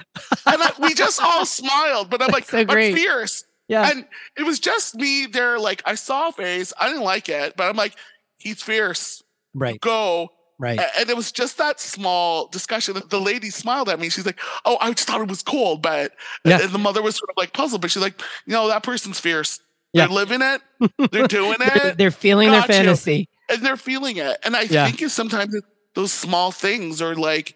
and 0.46 0.62
I, 0.62 0.72
we 0.80 0.94
just 0.94 1.22
all 1.22 1.46
smiled, 1.46 2.10
but 2.10 2.22
I'm 2.22 2.32
like, 2.32 2.46
so 2.46 2.64
but 2.66 2.76
fierce. 2.76 3.44
yeah. 3.68 3.90
And 3.90 4.06
it 4.38 4.44
was 4.44 4.60
just 4.60 4.96
me 4.96 5.26
there. 5.26 5.58
Like 5.60 5.82
I 5.86 5.96
saw 5.96 6.30
a 6.30 6.32
face. 6.32 6.74
I 6.80 6.88
didn't 6.88 7.04
like 7.04 7.30
it, 7.30 7.56
but 7.58 7.70
I'm 7.70 7.76
like, 7.76 7.96
he's 8.38 8.62
fierce. 8.62 9.24
right. 9.54 9.80
Go. 9.82 10.30
Right. 10.60 10.80
And 11.00 11.10
it 11.10 11.18
was 11.18 11.32
just 11.32 11.58
that 11.58 11.80
small 11.80 12.48
discussion. 12.48 12.96
The 13.10 13.20
lady 13.20 13.50
smiled 13.50 13.90
at 13.90 14.00
me. 14.00 14.10
She's 14.10 14.26
like, 14.26 14.40
"Oh, 14.64 14.78
I 14.80 14.92
just 14.94 15.08
thought 15.08 15.20
it 15.20 15.28
was 15.28 15.42
cold," 15.42 15.82
but 15.82 16.14
Yeah. 16.46 16.62
and 16.62 16.70
the 16.72 16.78
mother 16.80 17.02
was 17.02 17.16
sort 17.18 17.32
of 17.32 17.36
like 17.36 17.52
puzzled. 17.54 17.82
But 17.82 17.90
she's 17.92 18.02
like, 18.04 18.22
"You 18.46 18.54
know, 18.54 18.68
that 18.70 18.84
person's 18.84 19.20
fierce. 19.20 19.60
Yeah. 19.92 20.06
They're 20.06 20.16
living 20.16 20.42
it. 20.42 20.62
They're 21.12 21.28
doing 21.28 21.56
they're, 21.60 21.88
it, 21.88 21.98
they're 21.98 22.12
feeling 22.12 22.50
Got 22.50 22.68
their 22.68 22.78
fantasy. 22.78 23.28
And 23.54 23.66
they're 23.66 23.78
feeling 23.78 24.18
it." 24.18 24.38
And 24.44 24.56
I 24.56 24.62
Yeah. 24.64 24.86
think 24.86 25.02
it's 25.02 25.14
sometimes 25.14 25.56
those 25.96 26.12
small 26.12 26.52
things 26.52 27.02
are 27.02 27.16
like. 27.16 27.56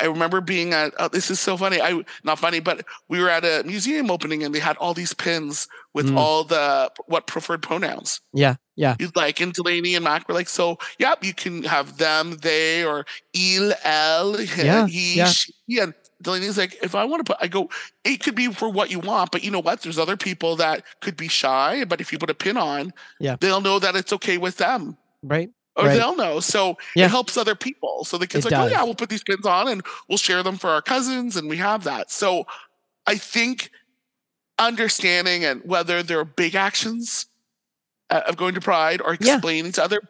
I 0.00 0.04
remember 0.04 0.40
being 0.40 0.74
at 0.74 0.94
oh, 1.00 1.08
this 1.08 1.28
is 1.28 1.40
so 1.40 1.56
funny. 1.56 1.80
I 1.82 2.04
not 2.22 2.38
funny, 2.38 2.60
but 2.60 2.86
we 3.08 3.20
were 3.20 3.28
at 3.28 3.44
a 3.44 3.64
museum 3.66 4.12
opening 4.12 4.44
and 4.44 4.54
they 4.54 4.60
had 4.60 4.76
all 4.76 4.94
these 4.94 5.12
pins 5.12 5.66
with 5.92 6.08
Mm. 6.08 6.16
all 6.16 6.44
the 6.44 6.92
what 7.06 7.26
preferred 7.26 7.62
pronouns. 7.62 8.20
Yeah. 8.32 8.54
Yeah. 8.76 8.94
You'd 9.00 9.16
like 9.16 9.40
and 9.40 9.52
Delaney 9.52 9.96
and 9.96 10.04
Mac 10.04 10.28
were 10.28 10.34
like, 10.34 10.48
so 10.48 10.78
yep, 11.00 11.24
you 11.24 11.34
can 11.34 11.64
have 11.64 11.96
them, 11.98 12.36
they, 12.42 12.84
or 12.84 13.06
il, 13.34 13.72
el, 13.82 14.40
Yeah, 14.40 14.86
he, 14.96 15.16
yeah. 15.16 15.30
she. 15.32 15.52
And 15.80 15.94
Delaney's 16.22 16.56
like, 16.58 16.78
if 16.80 16.94
I 16.94 17.04
want 17.04 17.26
to 17.26 17.32
put, 17.34 17.42
I 17.44 17.48
go, 17.48 17.68
it 18.04 18.22
could 18.22 18.36
be 18.36 18.52
for 18.52 18.68
what 18.68 18.92
you 18.92 19.00
want, 19.00 19.32
but 19.32 19.42
you 19.42 19.50
know 19.50 19.58
what? 19.62 19.82
There's 19.82 19.98
other 19.98 20.16
people 20.16 20.54
that 20.56 20.84
could 21.00 21.16
be 21.16 21.26
shy, 21.26 21.84
but 21.84 22.00
if 22.00 22.12
you 22.12 22.18
put 22.20 22.30
a 22.30 22.34
pin 22.34 22.56
on, 22.56 22.92
Yeah. 23.18 23.34
they'll 23.40 23.60
know 23.60 23.80
that 23.80 23.96
it's 23.96 24.12
okay 24.12 24.38
with 24.38 24.58
them. 24.58 24.96
Right. 25.22 25.50
Or 25.76 25.86
Right. 25.86 25.94
they'll 25.96 26.16
know. 26.16 26.40
So 26.40 26.76
Yeah. 26.96 27.04
it 27.06 27.10
helps 27.10 27.36
other 27.36 27.54
people. 27.54 28.04
So 28.04 28.18
the 28.18 28.26
kids 28.26 28.44
It 28.44 28.52
like, 28.52 28.60
oh 28.60 28.66
yeah, 28.66 28.82
we'll 28.82 28.94
put 28.94 29.08
these 29.10 29.22
pins 29.22 29.46
on 29.46 29.68
and 29.68 29.82
we'll 30.08 30.18
share 30.18 30.42
them 30.42 30.58
for 30.58 30.70
our 30.70 30.82
cousins, 30.82 31.36
and 31.36 31.48
we 31.48 31.56
have 31.58 31.84
that. 31.84 32.10
So 32.10 32.46
I 33.06 33.16
think 33.16 33.70
understanding 34.58 35.44
and 35.44 35.62
whether 35.64 36.02
there 36.02 36.18
are 36.18 36.24
big 36.24 36.54
actions 36.54 37.26
uh, 38.10 38.22
of 38.26 38.36
going 38.36 38.54
to 38.54 38.60
Pride 38.60 39.00
or 39.02 39.16
Yeah. 39.20 39.34
explaining 39.34 39.70
to 39.72 39.84
other, 39.84 40.00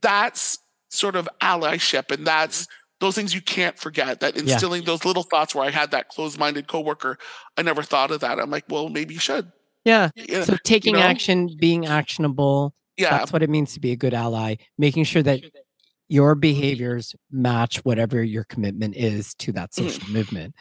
that's 0.00 0.58
sort 0.90 1.16
of 1.16 1.28
allyship, 1.40 2.10
and 2.10 2.26
that's 2.26 2.66
those 3.00 3.14
things 3.14 3.34
you 3.34 3.42
can't 3.42 3.78
forget. 3.78 4.20
That 4.20 4.34
Yeah. 4.36 4.42
instilling 4.42 4.84
those 4.84 5.04
little 5.04 5.22
thoughts 5.22 5.54
where 5.54 5.64
I 5.64 5.70
had 5.70 5.90
that 5.90 6.08
closed-minded 6.08 6.66
coworker, 6.66 7.18
I 7.56 7.62
never 7.62 7.82
thought 7.82 8.10
of 8.10 8.20
that. 8.20 8.38
I'm 8.40 8.50
like, 8.50 8.64
well, 8.68 8.88
maybe 8.88 9.14
you 9.14 9.20
should. 9.20 9.52
Yeah. 9.84 10.10
Yeah, 10.14 10.44
So 10.44 10.56
taking 10.64 10.94
know? 10.94 11.00
action, 11.00 11.50
being 11.58 11.84
actionable, 11.86 12.74
yeah, 12.96 13.10
that's 13.10 13.32
what 13.32 13.42
it 13.42 13.50
means 13.50 13.74
to 13.74 13.80
be 13.80 13.92
a 13.92 13.96
good 13.96 14.14
ally, 14.14 14.56
making 14.78 15.04
sure 15.04 15.22
that 15.22 15.40
your 16.08 16.34
behaviors 16.34 17.14
match 17.30 17.78
whatever 17.84 18.22
your 18.22 18.44
commitment 18.44 18.94
is 18.96 19.34
to 19.36 19.52
that 19.52 19.70
Mhm. 19.70 19.74
social 19.90 20.08
movement. 20.08 20.54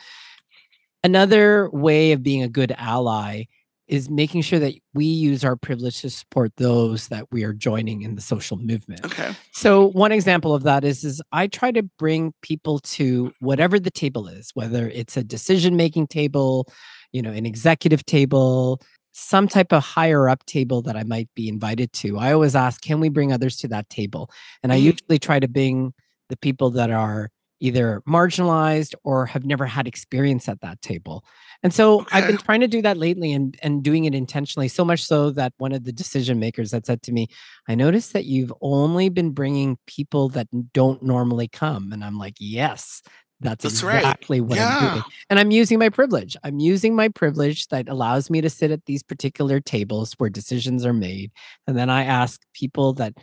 Another 1.03 1.69
way 1.71 2.11
of 2.11 2.21
being 2.23 2.43
a 2.43 2.47
good 2.49 2.73
ally 2.77 3.45
is 3.87 4.09
making 4.09 4.41
sure 4.43 4.59
that 4.59 4.73
we 4.93 5.03
use 5.05 5.43
our 5.43 5.55
privilege 5.57 5.99
to 6.01 6.09
support 6.09 6.55
those 6.55 7.09
that 7.09 7.25
we 7.31 7.43
are 7.43 7.51
joining 7.51 8.03
in 8.03 8.15
the 8.15 8.21
social 8.21 8.55
movement. 8.55 9.03
okay, 9.05 9.35
So 9.51 9.87
one 9.87 10.13
example 10.13 10.53
of 10.53 10.63
that 10.63 10.85
is 10.85 11.03
is 11.03 11.21
I 11.33 11.47
try 11.47 11.71
to 11.73 11.83
bring 11.99 12.33
people 12.41 12.79
to 12.79 13.33
whatever 13.39 13.79
the 13.79 13.91
table 13.91 14.27
is, 14.27 14.51
whether 14.53 14.87
it's 14.89 15.17
a 15.17 15.23
decision 15.23 15.75
making 15.75 16.07
table, 16.07 16.71
you 17.11 17.21
know, 17.21 17.31
an 17.31 17.45
executive 17.45 18.05
table, 18.05 18.79
some 19.13 19.47
type 19.47 19.71
of 19.73 19.83
higher 19.83 20.29
up 20.29 20.45
table 20.45 20.81
that 20.83 20.95
I 20.97 21.03
might 21.03 21.29
be 21.35 21.47
invited 21.49 21.91
to. 21.93 22.17
I 22.17 22.33
always 22.33 22.55
ask, 22.55 22.81
can 22.81 22.99
we 22.99 23.09
bring 23.09 23.31
others 23.33 23.57
to 23.57 23.67
that 23.69 23.89
table? 23.89 24.29
And 24.63 24.71
I 24.71 24.77
Mhm. 24.77 24.83
usually 24.83 25.19
try 25.19 25.39
to 25.39 25.47
bring 25.47 25.93
the 26.29 26.37
people 26.37 26.69
that 26.71 26.89
are 26.91 27.29
either 27.59 28.01
marginalized 28.07 28.95
or 29.03 29.27
have 29.27 29.45
never 29.45 29.67
had 29.67 29.87
experience 29.87 30.49
at 30.49 30.61
that 30.61 30.81
table. 30.81 31.23
And 31.61 31.71
so 31.71 32.07
I've 32.11 32.25
been 32.25 32.37
trying 32.37 32.61
to 32.61 32.67
do 32.67 32.81
that 32.81 32.97
lately 32.97 33.31
and 33.33 33.55
and 33.61 33.83
doing 33.83 34.05
it 34.05 34.15
intentionally 34.15 34.67
so 34.67 34.83
much 34.83 35.03
so 35.05 35.29
that 35.31 35.53
one 35.57 35.71
of 35.71 35.83
the 35.83 35.91
decision 35.91 36.39
makers 36.39 36.71
had 36.71 36.85
said 36.87 37.03
to 37.03 37.11
me, 37.11 37.27
I 37.67 37.75
noticed 37.75 38.13
that 38.13 38.25
you've 38.25 38.53
only 38.61 39.09
been 39.09 39.31
bringing 39.31 39.77
people 39.85 40.29
that 40.29 40.47
don't 40.73 41.03
normally 41.03 41.47
come. 41.47 41.91
And 41.93 42.03
I'm 42.03 42.17
like, 42.17 42.35
yes, 42.39 43.01
that's, 43.41 43.63
That's 43.63 43.83
right. 43.83 43.97
exactly 43.97 44.39
what 44.39 44.59
I'm 44.59 44.91
doing. 44.91 45.03
And 45.29 45.39
I'm 45.39 45.51
using 45.51 45.79
my 45.79 45.89
privilege. 45.89 46.37
I'm 46.43 46.59
using 46.59 46.95
my 46.95 47.09
privilege 47.09 47.67
that 47.69 47.89
allows 47.89 48.29
me 48.29 48.39
to 48.41 48.49
sit 48.49 48.71
at 48.71 48.85
these 48.85 49.03
particular 49.03 49.59
tables 49.59 50.13
where 50.17 50.29
decisions 50.29 50.85
are 50.85 50.93
made. 50.93 51.31
And 51.67 51.75
then 51.75 51.89
I 51.89 52.03
ask 52.03 52.41
people 52.53 52.93
that 52.93 53.13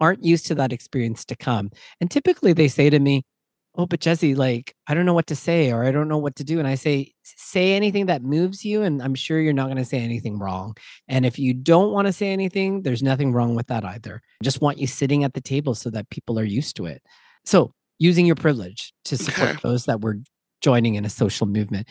aren't 0.00 0.24
used 0.24 0.46
to 0.46 0.54
that 0.56 0.72
experience 0.72 1.24
to 1.26 1.36
come. 1.36 1.70
And 2.00 2.10
typically 2.10 2.52
they 2.52 2.68
say 2.68 2.88
to 2.90 2.98
me, 2.98 3.24
Oh, 3.76 3.86
but 3.86 3.98
Jezzie, 3.98 4.36
like, 4.36 4.72
I 4.86 4.94
don't 4.94 5.04
know 5.04 5.14
what 5.14 5.26
to 5.26 5.34
say 5.34 5.72
or 5.72 5.84
I 5.84 5.90
don't 5.90 6.06
know 6.06 6.18
what 6.18 6.36
to 6.36 6.44
do. 6.44 6.60
And 6.60 6.68
I 6.68 6.76
say, 6.76 7.12
say 7.24 7.72
anything 7.72 8.06
that 8.06 8.22
moves 8.22 8.64
you. 8.64 8.82
And 8.82 9.02
I'm 9.02 9.16
sure 9.16 9.40
you're 9.40 9.52
not 9.52 9.66
going 9.66 9.78
to 9.78 9.84
say 9.84 9.98
anything 9.98 10.38
wrong. 10.38 10.76
And 11.08 11.26
if 11.26 11.40
you 11.40 11.54
don't 11.54 11.90
want 11.90 12.06
to 12.06 12.12
say 12.12 12.28
anything, 12.32 12.82
there's 12.82 13.02
nothing 13.02 13.32
wrong 13.32 13.56
with 13.56 13.66
that 13.66 13.84
either. 13.84 14.22
I 14.40 14.44
just 14.44 14.60
want 14.60 14.78
you 14.78 14.86
sitting 14.86 15.24
at 15.24 15.34
the 15.34 15.40
table 15.40 15.74
so 15.74 15.90
that 15.90 16.08
people 16.10 16.38
are 16.38 16.44
used 16.44 16.76
to 16.76 16.86
it. 16.86 17.02
So 17.44 17.74
using 17.98 18.26
your 18.26 18.36
privilege 18.36 18.92
to 19.06 19.16
support 19.16 19.50
Okay. 19.50 19.58
those 19.62 19.84
that 19.86 20.00
were 20.00 20.18
joining 20.60 20.94
in 20.94 21.04
a 21.04 21.10
social 21.10 21.46
movement. 21.46 21.88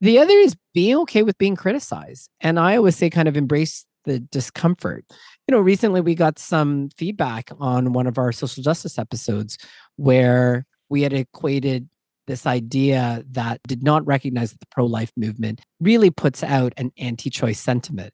The 0.00 0.18
other 0.18 0.34
is 0.34 0.56
being 0.74 0.96
okay 0.98 1.22
with 1.22 1.38
being 1.38 1.56
criticized. 1.56 2.28
And 2.40 2.58
I 2.58 2.76
always 2.76 2.96
say, 2.96 3.08
kind 3.10 3.28
of 3.28 3.36
embrace 3.36 3.84
the 4.04 4.18
discomfort. 4.18 5.04
You 5.48 5.52
know, 5.54 5.60
recently 5.60 6.00
we 6.00 6.14
got 6.14 6.38
some 6.38 6.90
feedback 6.96 7.50
on 7.58 7.92
one 7.92 8.06
of 8.06 8.18
our 8.18 8.32
social 8.32 8.62
justice 8.62 8.98
episodes 8.98 9.56
where 9.96 10.66
we 10.88 11.02
had 11.02 11.12
equated 11.12 11.88
this 12.26 12.46
idea 12.46 13.22
that 13.30 13.60
did 13.66 13.82
not 13.82 14.06
recognize 14.06 14.50
that 14.52 14.60
the 14.60 14.66
pro 14.70 14.86
life 14.86 15.12
movement 15.16 15.60
really 15.80 16.10
puts 16.10 16.42
out 16.42 16.72
an 16.76 16.90
anti 16.98 17.30
choice 17.30 17.60
sentiment. 17.60 18.12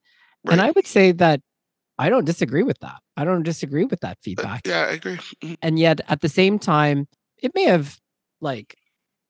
And. 0.50 0.61
I 0.61 0.70
would 0.73 0.87
say 0.87 1.12
that 1.12 1.40
I 1.99 2.09
don't 2.09 2.25
disagree 2.25 2.62
with 2.62 2.78
that. 2.80 2.97
I 3.16 3.25
don't 3.25 3.42
disagree 3.42 3.85
with 3.85 4.00
that 4.00 4.16
Uh, 4.18 4.23
feedback 4.23 4.66
yeah, 4.66 4.87
I 4.88 4.92
agree. 4.92 5.16
Mhm. 5.42 5.56
and 5.62 5.78
yet 5.78 6.00
at 6.09 6.20
the 6.23 6.28
same 6.28 6.59
time 6.59 7.06
it 7.42 7.52
may 7.54 7.64
have 7.64 7.99
like 8.40 8.76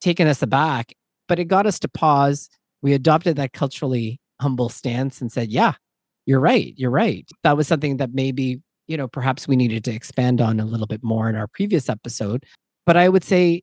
taken 0.00 0.26
us 0.26 0.42
aback 0.42 0.92
but 1.28 1.38
it 1.38 1.44
got 1.44 1.64
us 1.64 1.78
to 1.78 1.88
pause. 1.88 2.50
We 2.82 2.92
adopted 2.92 3.36
that 3.36 3.52
culturally 3.52 4.18
humble 4.40 4.68
stance 4.68 5.20
and 5.20 5.30
said 5.30 5.50
yeah 5.50 5.74
you're 6.26 6.40
right 6.40 6.74
you're 6.76 6.90
right. 6.90 7.28
That 7.42 7.56
was 7.56 7.68
something 7.68 7.98
that 7.98 8.14
maybe 8.14 8.60
you 8.88 8.96
know 8.96 9.06
perhaps 9.06 9.46
we 9.46 9.56
needed 9.56 9.84
to 9.84 9.92
expand 9.92 10.40
on 10.40 10.58
a 10.58 10.64
little 10.64 10.86
bit 10.86 11.02
more 11.02 11.28
in 11.28 11.36
our 11.36 11.46
previous 11.46 11.88
episode 11.88 12.44
but 12.84 12.96
i 12.96 13.08
would 13.08 13.22
say 13.22 13.62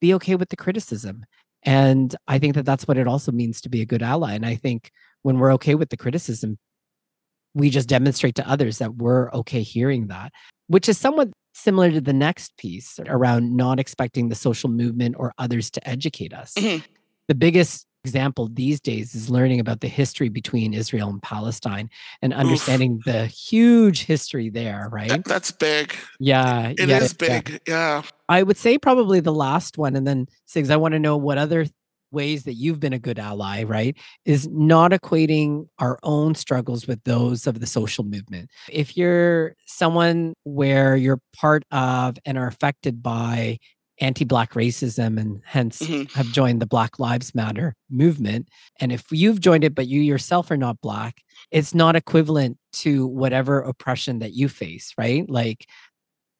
be 0.00 0.12
okay 0.14 0.36
with 0.36 0.50
the 0.50 0.56
criticism. 0.56 1.24
And 1.64 2.14
i 2.28 2.38
think 2.38 2.54
that 2.54 2.66
that's 2.66 2.86
what 2.86 2.98
it 2.98 3.08
also 3.08 3.32
means 3.32 3.60
to 3.62 3.68
be 3.68 3.80
a 3.80 3.86
good 3.86 4.02
ally 4.02 4.34
and 4.34 4.46
i 4.46 4.54
think 4.54 4.90
when 5.22 5.38
we're 5.38 5.52
okay 5.54 5.74
with 5.74 5.88
the 5.90 5.96
criticism 5.96 6.58
we 7.54 7.70
just 7.70 7.88
demonstrate 7.88 8.36
to 8.36 8.48
others 8.48 8.78
that 8.78 8.94
we're 8.96 9.32
okay 9.32 9.62
hearing 9.62 10.06
that 10.08 10.30
which 10.68 10.88
is 10.88 10.98
somewhat 10.98 11.30
similar 11.58 11.90
to 11.90 12.00
the 12.00 12.12
next 12.12 12.56
piece 12.56 12.98
around 13.06 13.56
not 13.56 13.78
expecting 13.80 14.28
the 14.28 14.34
social 14.34 14.70
movement 14.70 15.16
or 15.18 15.32
others 15.38 15.70
to 15.72 15.88
educate 15.88 16.32
us. 16.32 16.54
Mhm. 16.54 16.82
The 17.26 17.34
biggest 17.34 17.86
example 18.04 18.48
these 18.52 18.80
days 18.80 19.14
is 19.14 19.28
learning 19.28 19.58
about 19.60 19.80
the 19.80 19.88
history 19.88 20.28
between 20.28 20.72
Israel 20.72 21.08
and 21.10 21.20
Palestine 21.20 21.90
and 22.22 22.32
understanding 22.32 23.00
the 23.04 23.26
huge 23.26 24.04
history 24.04 24.48
there, 24.48 24.88
right? 24.90 25.08
That- 25.08 25.24
that's 25.24 25.50
big. 25.50 25.94
Yeah, 26.20 26.68
It 26.70 26.80
is 26.80 26.88
yeah, 26.88 27.00
yeah. 27.00 27.40
big. 27.40 27.60
Yeah. 27.66 28.02
I 28.28 28.42
would 28.44 28.56
say 28.56 28.78
probably 28.78 29.20
the 29.20 29.32
last 29.34 29.76
one, 29.78 29.96
and 29.96 30.06
then 30.06 30.26
Sigs, 30.48 30.70
I 30.70 30.76
want 30.76 30.92
to 30.92 30.98
know 31.00 31.16
what 31.16 31.38
other 31.38 31.64
th- 31.64 31.74
ways 32.10 32.44
that 32.44 32.54
you've 32.54 32.80
been 32.80 32.92
a 32.92 32.98
good 32.98 33.18
ally, 33.18 33.62
right? 33.62 33.96
Is 34.24 34.48
not 34.48 34.92
equating 34.92 35.66
our 35.78 35.98
own 36.02 36.34
struggles 36.34 36.86
with 36.86 37.02
those 37.04 37.46
of 37.46 37.60
the 37.60 37.66
social 37.66 38.04
movement. 38.04 38.50
If 38.70 38.96
you're 38.96 39.54
someone 39.66 40.34
where 40.44 40.96
you're 40.96 41.20
part 41.36 41.64
of 41.70 42.16
and 42.24 42.38
are 42.38 42.46
affected 42.46 43.02
by 43.02 43.58
anti-black 44.00 44.52
racism 44.52 45.18
and 45.18 45.40
hence 45.44 45.80
Mhm. 45.80 46.08
have 46.14 46.30
joined 46.30 46.62
the 46.62 46.66
Black 46.66 47.00
Lives 47.00 47.34
Matter 47.34 47.74
movement, 47.90 48.48
and 48.78 48.92
if 48.92 49.04
you've 49.10 49.40
joined 49.40 49.64
it 49.64 49.74
but 49.74 49.88
you 49.88 50.00
yourself 50.00 50.50
are 50.52 50.56
not 50.56 50.80
black, 50.80 51.22
it's 51.50 51.74
not 51.74 51.96
equivalent 51.96 52.58
to 52.74 53.08
whatever 53.08 53.60
oppression 53.60 54.20
that 54.20 54.34
you 54.34 54.48
face, 54.48 54.92
right? 54.96 55.28
Like 55.28 55.66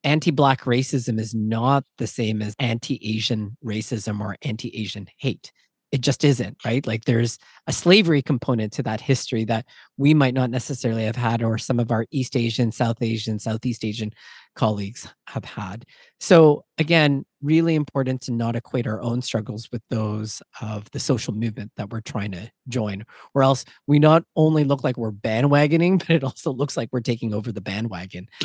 anti-black 0.05 0.63
racism 0.63 1.19
is 1.19 1.35
not 1.35 1.85
the 1.99 2.07
same 2.07 2.43
as 2.43 2.55
anti-asian 2.59 3.57
racism 3.65 4.21
or 4.21 4.37
anti-asian 4.43 5.07
hate. 5.19 5.53
It 5.91 6.03
just 6.03 6.23
isn't 6.23 6.59
right? 6.65 6.87
Like 6.87 7.05
there's 7.05 7.39
a 7.67 7.73
slavery 7.73 8.21
component 8.21 8.75
to 8.75 8.83
that 8.83 9.01
history 9.01 9.45
that 9.45 9.65
we 9.97 10.13
might 10.15 10.35
not 10.35 10.51
necessarily 10.51 11.05
have 11.05 11.17
had 11.17 11.43
or 11.43 11.57
some 11.59 11.81
of 11.81 11.91
our 11.91 12.07
east 12.11 12.37
asian 12.37 12.71
south 12.73 13.01
asian 13.01 13.39
southeast 13.39 13.85
asian 13.85 14.13
colleagues 14.59 15.09
have 15.29 15.45
had 15.45 15.87
so 16.19 16.65
again 16.79 17.25
really 17.41 17.77
important 17.77 18.21
to 18.21 18.33
not 18.33 18.57
equate 18.57 18.87
our 18.89 19.01
own 19.01 19.23
struggles 19.23 19.69
with 19.71 19.83
those 19.89 20.43
of 20.61 20.91
the 20.91 20.99
social 20.99 21.33
movement 21.33 21.71
that 21.77 21.91
we're 21.91 22.01
trying 22.01 22.33
to 22.33 22.51
join 22.67 23.05
or 23.35 23.45
else 23.45 23.65
we 23.87 24.01
not 24.01 24.25
only 24.35 24.65
look 24.65 24.83
like 24.83 24.97
we're 24.97 25.13
bandwagoning 25.13 25.99
but 26.09 26.11
it 26.11 26.25
also 26.25 26.53
looks 26.53 26.77
like 26.77 26.89
we're 26.91 27.01
taking 27.01 27.33
over 27.33 27.53
the 27.53 27.61
bandwagon 27.61 28.27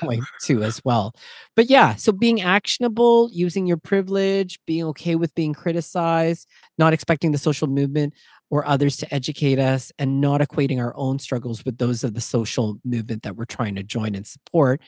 point 0.00 0.24
too 0.40 0.62
as 0.62 0.80
well. 0.84 1.14
But 1.56 1.68
yeah, 1.70 1.94
so 1.96 2.12
being 2.12 2.40
actionable, 2.40 3.28
using 3.32 3.66
your 3.66 3.76
privilege, 3.76 4.58
being 4.66 4.84
okay 4.84 5.14
with 5.14 5.34
being 5.34 5.54
criticized, 5.54 6.48
not 6.78 6.92
expecting 6.92 7.32
the 7.32 7.38
social 7.38 7.68
movement 7.68 8.14
or 8.50 8.66
others 8.66 8.96
to 8.96 9.14
educate 9.14 9.60
us, 9.60 9.92
and 9.98 10.20
not 10.20 10.40
equating 10.40 10.80
our 10.80 10.92
own 10.96 11.20
struggles 11.20 11.64
with 11.64 11.78
those 11.78 12.02
of 12.02 12.14
the 12.14 12.20
social 12.20 12.80
movement 12.84 13.22
that 13.22 13.36
we're 13.36 13.44
trying 13.44 13.76
to 13.76 13.82
join 13.82 14.16
and 14.16 14.26
support. 14.26 14.80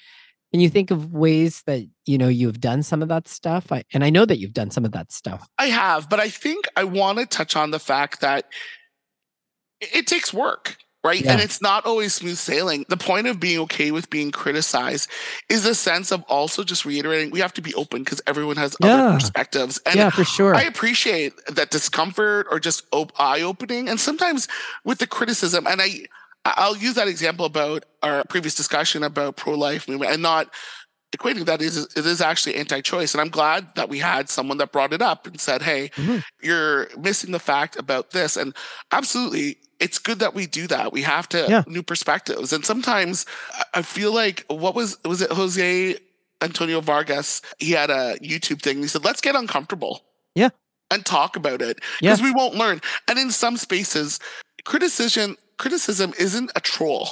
And 0.52 0.61
you 0.62 0.68
think 0.68 0.90
of 0.90 1.12
ways 1.12 1.62
that 1.66 1.82
you 2.06 2.18
know 2.18 2.28
you 2.28 2.47
have 2.47 2.61
done 2.61 2.82
some 2.82 3.02
of 3.02 3.09
that 3.09 3.26
stuff, 3.28 3.73
I, 3.73 3.85
and 3.94 4.04
I 4.04 4.11
know 4.11 4.26
that 4.26 4.38
you've 4.38 4.52
done 4.52 4.71
some 4.71 4.85
of 4.85 4.92
that 4.92 5.11
stuff. 5.12 5.49
I 5.59 5.66
have, 5.66 6.09
but 6.11 6.21
I 6.21 6.28
think 6.28 6.66
I 6.76 6.85
want 6.85 7.18
to 7.18 7.26
touch 7.26 7.56
on 7.56 7.71
the 7.71 7.78
fact 7.78 8.21
that 8.21 8.44
it, 9.80 9.97
it 9.97 10.06
takes 10.06 10.32
work, 10.35 10.76
right? 11.02 11.25
And 11.25 11.40
it's 11.40 11.62
not 11.62 11.87
always 11.87 12.14
smooth 12.14 12.37
sailing. 12.37 12.85
The 12.88 12.97
point 12.99 13.26
of 13.28 13.40
being 13.40 13.59
okay 13.61 13.90
with 13.92 14.11
being 14.11 14.30
criticized 14.30 15.09
is 15.49 15.64
a 15.64 15.75
sense 15.75 16.12
of 16.12 16.23
also 16.28 16.62
just 16.64 16.85
reiterating 16.85 17.30
we 17.30 17.40
have 17.40 17.54
to 17.54 17.62
be 17.62 17.75
open 17.75 18.02
because 18.04 18.21
everyone 18.26 18.56
has 18.56 18.76
Yeah. 18.80 19.06
other 19.06 19.14
perspectives. 19.18 19.80
And 19.87 19.97
yeah, 19.97 20.11
for 20.11 20.25
sure. 20.25 20.54
I 20.54 20.62
appreciate 20.62 21.32
that 21.47 21.71
discomfort 21.71 22.47
or 22.50 22.61
just 22.61 22.85
op- 22.92 23.18
eye 23.18 23.40
opening, 23.40 23.88
and 23.88 23.99
sometimes 23.99 24.49
with 24.85 24.99
the 24.99 25.06
criticism. 25.06 25.66
And 25.66 25.80
I, 25.80 26.04
I'll 26.44 26.76
use 26.76 26.94
that 26.94 27.08
example 27.08 27.46
about 27.46 27.84
our 28.02 28.25
previous 28.25 28.54
discussion 28.54 29.02
about 29.02 29.37
pro 29.37 29.54
life 29.54 29.88
movement, 29.88 30.12
and 30.12 30.22
not 30.22 30.52
equating 31.16 31.44
that 31.44 31.61
is 31.62 31.76
it 31.96 32.06
is 32.06 32.20
actually 32.20 32.56
anti-choice. 32.56 33.14
And 33.14 33.20
I'm 33.20 33.28
glad 33.28 33.75
that 33.76 33.88
we 33.88 33.99
had 33.99 34.28
someone 34.30 34.58
that 34.58 34.72
brought 34.72 34.92
it 34.92 35.02
up 35.02 35.26
and 35.26 35.40
said, 35.40 35.62
"Hey, 35.62 35.90
Mhm. 35.96 36.25
you're 36.42 36.88
missing 36.99 37.32
the 37.32 37.38
fact 37.38 37.76
about 37.76 38.11
this." 38.11 38.37
And 38.37 38.54
absolutely, 38.90 39.58
it's 39.78 39.99
good 39.99 40.18
that 40.20 40.34
we 40.34 40.46
do 40.46 40.66
that. 40.68 40.92
We 40.92 41.02
have 41.02 41.28
to 41.30 41.46
Yeah. 41.49 41.62
new 41.66 41.82
perspectives, 41.82 42.52
and 42.52 42.64
sometimes 42.64 43.26
I- 43.75 43.82
feel 43.82 44.12
like 44.12 44.44
what 44.49 44.75
was 44.75 44.96
was 45.04 45.20
it 45.20 45.30
Jose 45.30 45.96
Antonio 46.40 46.80
Vargas? 46.80 47.40
He 47.58 47.70
had 47.72 47.90
a 47.90 48.16
YouTube 48.20 48.62
thing. 48.62 48.78
He 48.82 48.88
said, 48.88 49.04
"Let's 49.04 49.20
get 49.20 49.37
uncomfortable." 49.37 50.04
Yeah. 50.34 50.49
And 50.90 51.06
talk 51.06 51.37
about 51.37 51.62
it 51.62 51.78
Yeah. 52.00 52.11
because 52.11 52.22
we 52.22 52.32
won't 52.32 52.54
learn. 52.54 52.80
And 53.06 53.18
in 53.18 53.30
some 53.30 53.56
spaces, 53.56 54.18
criticism 54.64 55.37
criticism 55.62 56.12
isn't 56.19 56.50
a 56.57 56.61
troll 56.61 57.09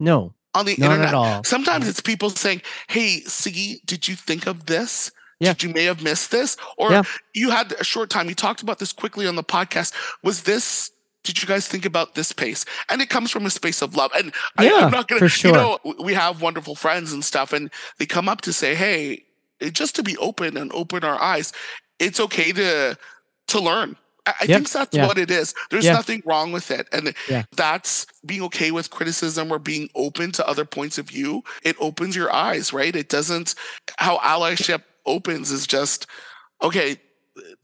no, 0.00 0.32
on 0.54 0.64
the 0.66 0.72
internet. 0.74 1.46
Sometimes 1.46 1.86
it's 1.86 2.00
people 2.00 2.30
saying, 2.30 2.62
"Hey, 2.88 3.20
see, 3.20 3.80
did 3.84 4.08
you 4.08 4.16
think 4.16 4.46
of 4.46 4.66
this?" 4.66 5.10
Yeah. 5.40 5.52
Did 5.52 5.62
you 5.64 5.68
may 5.74 5.84
have 5.84 6.00
missed 6.02 6.30
this? 6.30 6.56
Or 6.78 6.90
Yeah. 6.92 7.02
you 7.34 7.50
had 7.50 7.72
a 7.72 7.84
short 7.84 8.08
time. 8.08 8.28
You 8.28 8.34
talked 8.34 8.62
about 8.62 8.78
this 8.78 8.92
quickly 8.92 9.26
on 9.26 9.36
the 9.36 9.44
podcast. 9.44 9.92
Was 10.22 10.42
this 10.42 10.90
did 11.24 11.40
you 11.40 11.48
guys 11.48 11.66
think 11.66 11.86
about 11.86 12.14
this 12.14 12.32
pace? 12.32 12.66
And 12.90 13.00
it 13.00 13.08
comes 13.08 13.30
from 13.30 13.46
a 13.46 13.50
space 13.50 13.80
of 13.80 13.96
love. 13.96 14.10
And 14.14 14.30
I, 14.58 14.64
Yeah, 14.66 14.84
I'm 14.84 14.90
not 14.90 15.08
gonna 15.08 15.20
for 15.20 15.28
sure. 15.30 15.50
you 15.50 15.56
know, 15.56 15.78
we 15.98 16.12
have 16.14 16.42
wonderful 16.42 16.74
friends 16.74 17.12
and 17.14 17.24
stuff, 17.24 17.52
and 17.54 17.70
they 17.98 18.04
come 18.06 18.28
up 18.28 18.42
to 18.42 18.52
say, 18.52 18.74
Hey, 18.74 19.24
just 19.72 19.96
to 19.96 20.02
be 20.02 20.16
open 20.18 20.56
and 20.58 20.70
open 20.72 21.02
our 21.02 21.20
eyes, 21.20 21.52
it's 21.98 22.20
okay 22.20 22.52
to 22.52 22.96
to 23.48 23.58
learn. 23.60 23.96
I, 24.26 24.30
I 24.40 24.44
Yep. 24.44 24.56
think 24.58 24.70
that's 24.70 24.96
Yeah. 24.96 25.06
what 25.06 25.18
it 25.18 25.30
is. 25.30 25.54
There's 25.70 25.84
Yeah. 25.84 25.92
nothing 25.92 26.22
wrong 26.24 26.52
with 26.52 26.70
it. 26.70 26.88
And 26.92 27.14
Yeah. 27.28 27.44
that's 27.56 28.06
being 28.24 28.42
okay 28.44 28.70
with 28.70 28.90
criticism 28.90 29.52
or 29.52 29.58
being 29.58 29.88
open 29.94 30.32
to 30.32 30.46
other 30.48 30.64
points 30.64 30.98
of 30.98 31.08
view. 31.08 31.42
It 31.62 31.76
opens 31.80 32.16
your 32.16 32.32
eyes, 32.32 32.72
right? 32.72 32.94
It 32.94 33.08
doesn't, 33.08 33.54
how 33.98 34.18
allyship 34.18 34.82
opens 35.06 35.50
is 35.50 35.66
just, 35.66 36.06
okay, 36.62 36.96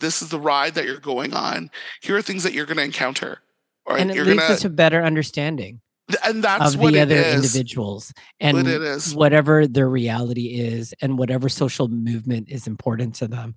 this 0.00 0.20
is 0.20 0.28
the 0.30 0.40
ride 0.40 0.74
that 0.74 0.84
you're 0.84 0.98
going 0.98 1.32
on. 1.32 1.70
Here 2.02 2.16
are 2.16 2.22
things 2.22 2.42
that 2.42 2.52
you're 2.52 2.66
going 2.66 2.76
to 2.78 2.84
encounter. 2.84 3.40
All 3.86 3.94
right. 3.94 4.02
and 4.02 4.10
it 4.10 4.16
you're 4.16 4.26
leads 4.26 4.40
going 4.40 4.52
us 4.52 4.60
to 4.60 4.68
better 4.68 5.02
understanding 5.02 5.80
and 6.24 6.44
that's 6.44 6.74
of 6.74 6.80
what 6.80 6.92
the 6.92 6.98
it 6.98 7.02
other 7.02 7.16
is. 7.16 7.34
individuals 7.36 8.12
and 8.38 8.58
it 8.68 8.82
is. 8.82 9.14
whatever 9.14 9.66
their 9.66 9.88
reality 9.88 10.46
is 10.58 10.92
and 11.00 11.18
whatever 11.18 11.48
social 11.48 11.88
movement 11.88 12.48
is 12.50 12.66
important 12.66 13.14
to 13.16 13.26
them. 13.26 13.54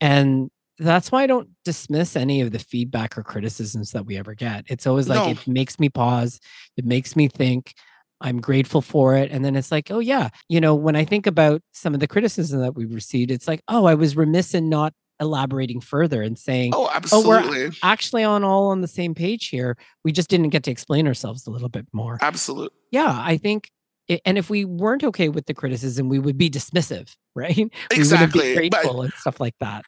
And 0.00 0.50
that's 0.78 1.10
why 1.12 1.22
I 1.22 1.26
don't 1.26 1.48
dismiss 1.64 2.16
any 2.16 2.40
of 2.40 2.52
the 2.52 2.58
feedback 2.58 3.16
or 3.16 3.22
criticisms 3.22 3.92
that 3.92 4.04
we 4.06 4.16
ever 4.16 4.34
get. 4.34 4.64
It's 4.68 4.86
always 4.86 5.08
like 5.08 5.24
No. 5.24 5.30
it 5.30 5.46
makes 5.48 5.78
me 5.78 5.88
pause, 5.88 6.38
it 6.76 6.84
makes 6.84 7.16
me 7.16 7.28
think. 7.28 7.74
I'm 8.22 8.40
grateful 8.40 8.80
for 8.80 9.14
it. 9.14 9.30
And 9.30 9.44
then 9.44 9.56
it's 9.56 9.70
like, 9.70 9.90
oh, 9.90 9.98
yeah. 9.98 10.30
You 10.48 10.58
know, 10.58 10.74
when 10.74 10.96
I 10.96 11.04
think 11.04 11.26
about 11.26 11.60
some 11.72 11.92
of 11.92 12.00
the 12.00 12.06
criticism 12.06 12.60
that 12.60 12.74
we've 12.74 12.94
received, 12.94 13.30
it's 13.30 13.46
like, 13.46 13.60
oh, 13.68 13.84
I 13.84 13.92
was 13.94 14.16
remiss 14.16 14.54
in 14.54 14.70
not 14.70 14.94
elaborating 15.20 15.82
further 15.82 16.22
and 16.22 16.38
saying, 16.38 16.72
Oh, 16.74 16.84
Oh, 17.12 17.26
we're- 17.28 17.40
absolutely. 17.40 17.78
actually 17.82 18.24
on 18.24 18.42
all 18.42 18.68
on 18.68 18.80
the 18.80 18.88
same 18.88 19.14
page 19.14 19.48
here. 19.48 19.76
We 20.02 20.12
just 20.12 20.30
didn't 20.30 20.48
get 20.48 20.62
to 20.64 20.70
explain 20.70 21.06
ourselves 21.06 21.46
a 21.46 21.50
little 21.50 21.68
bit 21.68 21.86
more. 21.92 22.18
Absolutely. 22.22 22.76
Yeah, 22.90 23.18
I 23.22 23.36
think, 23.36 23.68
i- 24.10 24.20
and 24.24 24.38
if 24.38 24.48
we 24.48 24.64
weren't 24.64 25.04
okay 25.04 25.28
with 25.28 25.44
the 25.44 25.54
criticism, 25.54 26.08
we 26.08 26.18
would 26.18 26.38
be 26.38 26.48
dismissive, 26.48 27.14
right? 27.34 27.54
We 27.54 27.64
wouldn't 27.64 27.74
Exactly. 27.98 28.54
But- 28.54 28.80
grateful 28.82 29.02
and 29.02 29.12
stuff 29.12 29.40
like 29.40 29.54
that. 29.60 29.84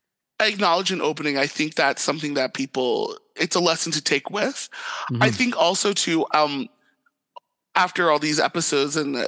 Acknowledge 0.47 0.91
an 0.93 1.01
opening. 1.01 1.37
I 1.37 1.47
think 1.47 1.75
that's 1.75 2.03
something 2.03 2.35
that 2.35 2.55
people, 2.55 3.17
it's 3.37 3.57
a 3.57 3.61
lesson 3.61 3.93
to 3.93 4.01
take 4.03 4.31
with. 4.31 4.69
I 5.21 5.31
Mhm. 5.31 5.35
think 5.35 5.57
also 5.57 5.93
too, 5.93 6.27
um, 6.33 6.69
after 7.75 8.11
all 8.11 8.19
these 8.19 8.41
episodes 8.41 8.97
and 8.97 9.17
uh, 9.17 9.27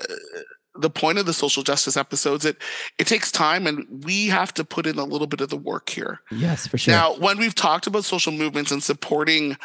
the 0.76 0.90
point 0.90 1.18
of 1.18 1.26
the 1.26 1.32
social 1.32 1.62
justice 1.62 1.96
episodes, 1.96 2.44
it 2.44 2.56
it 2.98 3.06
takes 3.06 3.30
time, 3.32 3.66
and 3.66 3.86
we 4.04 4.28
have 4.28 4.54
to 4.54 4.64
put 4.64 4.86
in 4.86 4.98
a 4.98 5.04
little 5.04 5.26
bit 5.26 5.40
of 5.40 5.48
the 5.50 5.56
work 5.56 5.90
here. 5.90 6.20
yes, 6.30 6.66
for 6.66 6.78
sure. 6.78 6.94
Now, 6.94 7.14
when 7.16 7.38
we've 7.38 7.54
talked 7.54 7.86
about 7.86 8.04
social 8.04 8.32
movements 8.32 8.70
and 8.70 8.82
supporting 8.82 9.56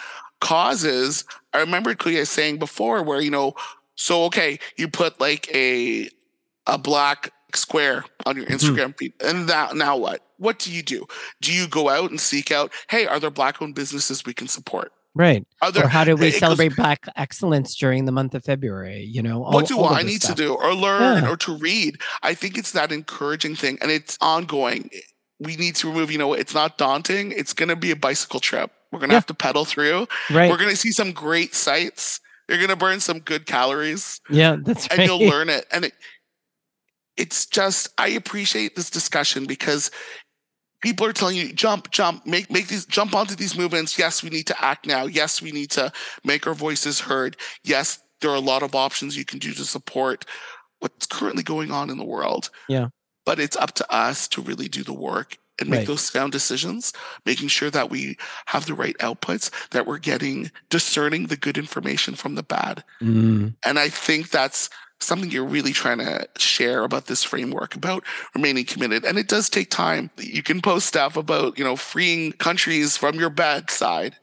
causes, 0.42 1.24
I 1.54 1.60
remember 1.60 1.94
Kuya 1.96 2.28
saying 2.28 2.58
before, 2.60 3.04
where 3.04 3.22
you 3.22 3.32
know, 3.32 3.56
so 3.96 4.26
okay, 4.26 4.60
you 4.78 4.88
put 4.88 5.20
like 5.20 5.48
a 5.54 6.10
a 6.68 6.78
black 6.78 7.32
square 7.54 8.04
on 8.26 8.36
your 8.36 8.46
Mhm. 8.48 8.56
Instagram 8.58 8.98
feed, 8.98 9.14
and 9.22 9.48
now 9.48 9.70
now 9.74 9.96
what? 9.98 10.25
What 10.38 10.60
do 10.60 10.72
you 10.72 10.82
do? 10.84 11.06
Do 11.42 11.54
you 11.54 11.68
go 11.68 11.90
out 11.90 12.10
and 12.10 12.20
seek 12.20 12.52
out? 12.52 12.72
Hey, 12.90 13.06
are 13.08 13.20
there 13.20 13.30
black-owned 13.32 13.76
businesses 13.76 14.26
we 14.26 14.34
can 14.34 14.48
support? 14.48 14.92
right. 15.18 15.48
There 15.74 15.86
Or 15.86 15.88
how 15.88 16.04
do 16.04 16.16
we 16.18 16.28
it 16.28 16.32
goes- 16.32 16.40
celebrate 16.42 16.76
Black 16.76 17.06
excellence 17.16 17.74
during 17.76 18.04
the 18.04 18.12
month 18.12 18.36
of 18.36 18.44
February? 18.44 19.02
You 19.04 19.24
know, 19.24 19.46
all, 19.46 19.54
what 19.54 19.68
do 19.68 19.82
I 19.82 20.04
need 20.04 20.22
stuff. 20.22 20.36
to 20.36 20.44
do 20.44 20.54
or 20.56 20.74
learn 20.76 21.24
Yeah. 21.24 21.30
or 21.30 21.38
to 21.38 21.56
read? 21.58 22.02
I 22.22 22.34
think 22.34 22.58
it's 22.58 22.74
that 22.74 22.92
encouraging 22.92 23.56
thing 23.56 23.78
and 23.82 23.90
it's 23.92 24.18
ongoing. 24.20 24.90
We 25.40 25.56
need 25.56 25.76
to 25.78 25.88
remove, 25.88 26.12
you 26.12 26.18
know, 26.18 26.34
it's 26.34 26.54
not 26.54 26.78
daunting. 26.78 27.32
It's 27.32 27.54
going 27.54 27.70
to 27.70 27.78
be 27.78 27.92
a 27.92 27.96
bicycle 27.96 28.42
trip. 28.42 28.72
We're 28.92 29.00
going 29.00 29.10
to 29.10 29.14
Yeah. 29.14 29.18
have 29.20 29.26
to 29.28 29.34
pedal 29.34 29.64
through. 29.64 30.08
Right. 30.30 30.50
We're 30.52 30.58
going 30.58 30.70
to 30.70 30.76
see 30.76 30.92
some 30.92 31.14
great 31.14 31.56
sights. 31.56 32.20
You're 32.50 32.58
going 32.58 32.70
to 32.70 32.76
burn 32.76 33.00
some 33.00 33.20
good 33.20 33.46
calories 33.46 34.20
yeah, 34.30 34.58
that's 34.60 34.90
right. 34.92 35.00
and 35.00 35.08
you'll 35.08 35.26
learn 35.34 35.48
it. 35.50 35.66
And 35.72 35.86
it, 35.86 35.94
it's 37.18 37.46
just, 37.46 37.88
I 37.98 38.10
appreciate 38.10 38.76
this 38.76 38.90
discussion 38.90 39.46
because 39.46 39.92
people 40.86 41.06
are 41.08 41.14
telling 41.14 41.36
you 41.36 41.52
jump 41.52 41.90
jump 41.90 42.26
make 42.28 42.50
make 42.52 42.68
these 42.68 42.86
jump 42.86 43.16
onto 43.16 43.36
these 43.36 43.58
movements. 43.58 43.98
Yes 43.98 44.22
we 44.24 44.30
need 44.30 44.46
to 44.48 44.64
act 44.64 44.86
now. 44.86 45.06
Yes 45.08 45.42
we 45.42 45.52
need 45.52 45.72
to 45.72 45.92
make 46.24 46.46
our 46.48 46.54
voices 46.54 47.00
heard. 47.00 47.36
Yes 47.64 48.00
there 48.22 48.30
are 48.32 48.36
a 48.36 48.40
lot 48.54 48.64
of 48.64 48.76
options 48.76 49.18
you 49.18 49.26
can 49.26 49.40
do 49.40 49.52
to 49.54 49.66
support 49.66 50.26
what's 50.80 51.06
currently 51.08 51.44
going 51.44 51.72
on 51.72 51.90
in 51.90 51.98
the 51.98 52.06
world. 52.06 52.50
Yeah. 52.70 52.88
but 53.26 53.40
it's 53.40 53.58
up 53.58 53.72
to 53.74 53.86
us 53.92 54.28
to 54.28 54.42
really 54.42 54.68
do 54.70 54.84
the 54.84 54.94
work 54.94 55.38
and 55.60 55.68
make 55.70 55.80
Right. 55.80 55.88
those 55.88 56.02
sound 56.02 56.32
decisions 56.32 56.94
making 57.26 57.48
sure 57.48 57.72
that 57.72 57.90
we 57.90 58.18
have 58.54 58.66
the 58.68 58.76
right 58.84 58.96
outputs 59.00 59.50
that 59.72 59.88
we're 59.88 59.98
getting 60.12 60.52
discerning 60.70 61.28
the 61.28 61.38
good 61.46 61.58
information 61.58 62.14
from 62.16 62.36
the 62.36 62.44
bad. 62.44 62.84
Mm, 63.02 63.56
and 63.66 63.80
I 63.80 63.90
think 63.90 64.30
that's 64.30 64.70
something 65.02 65.30
you're 65.30 65.46
really 65.46 65.74
trying 65.74 66.00
to 66.00 66.28
share 66.38 66.84
about 66.84 67.08
this 67.08 67.24
framework 67.24 67.76
about 67.76 68.04
remaining 68.34 68.66
committed. 68.66 69.06
And 69.06 69.18
it 69.18 69.28
does 69.28 69.50
take 69.50 69.70
time. 69.70 70.10
You 70.18 70.42
can 70.42 70.62
post 70.62 70.88
stuff 70.88 71.18
about, 71.18 71.58
you 71.58 71.64
know, 71.64 71.76
freeing 71.76 72.32
countries 72.34 72.98
from 72.98 73.16
your 73.16 73.30
bad 73.30 73.70
side, 73.70 74.16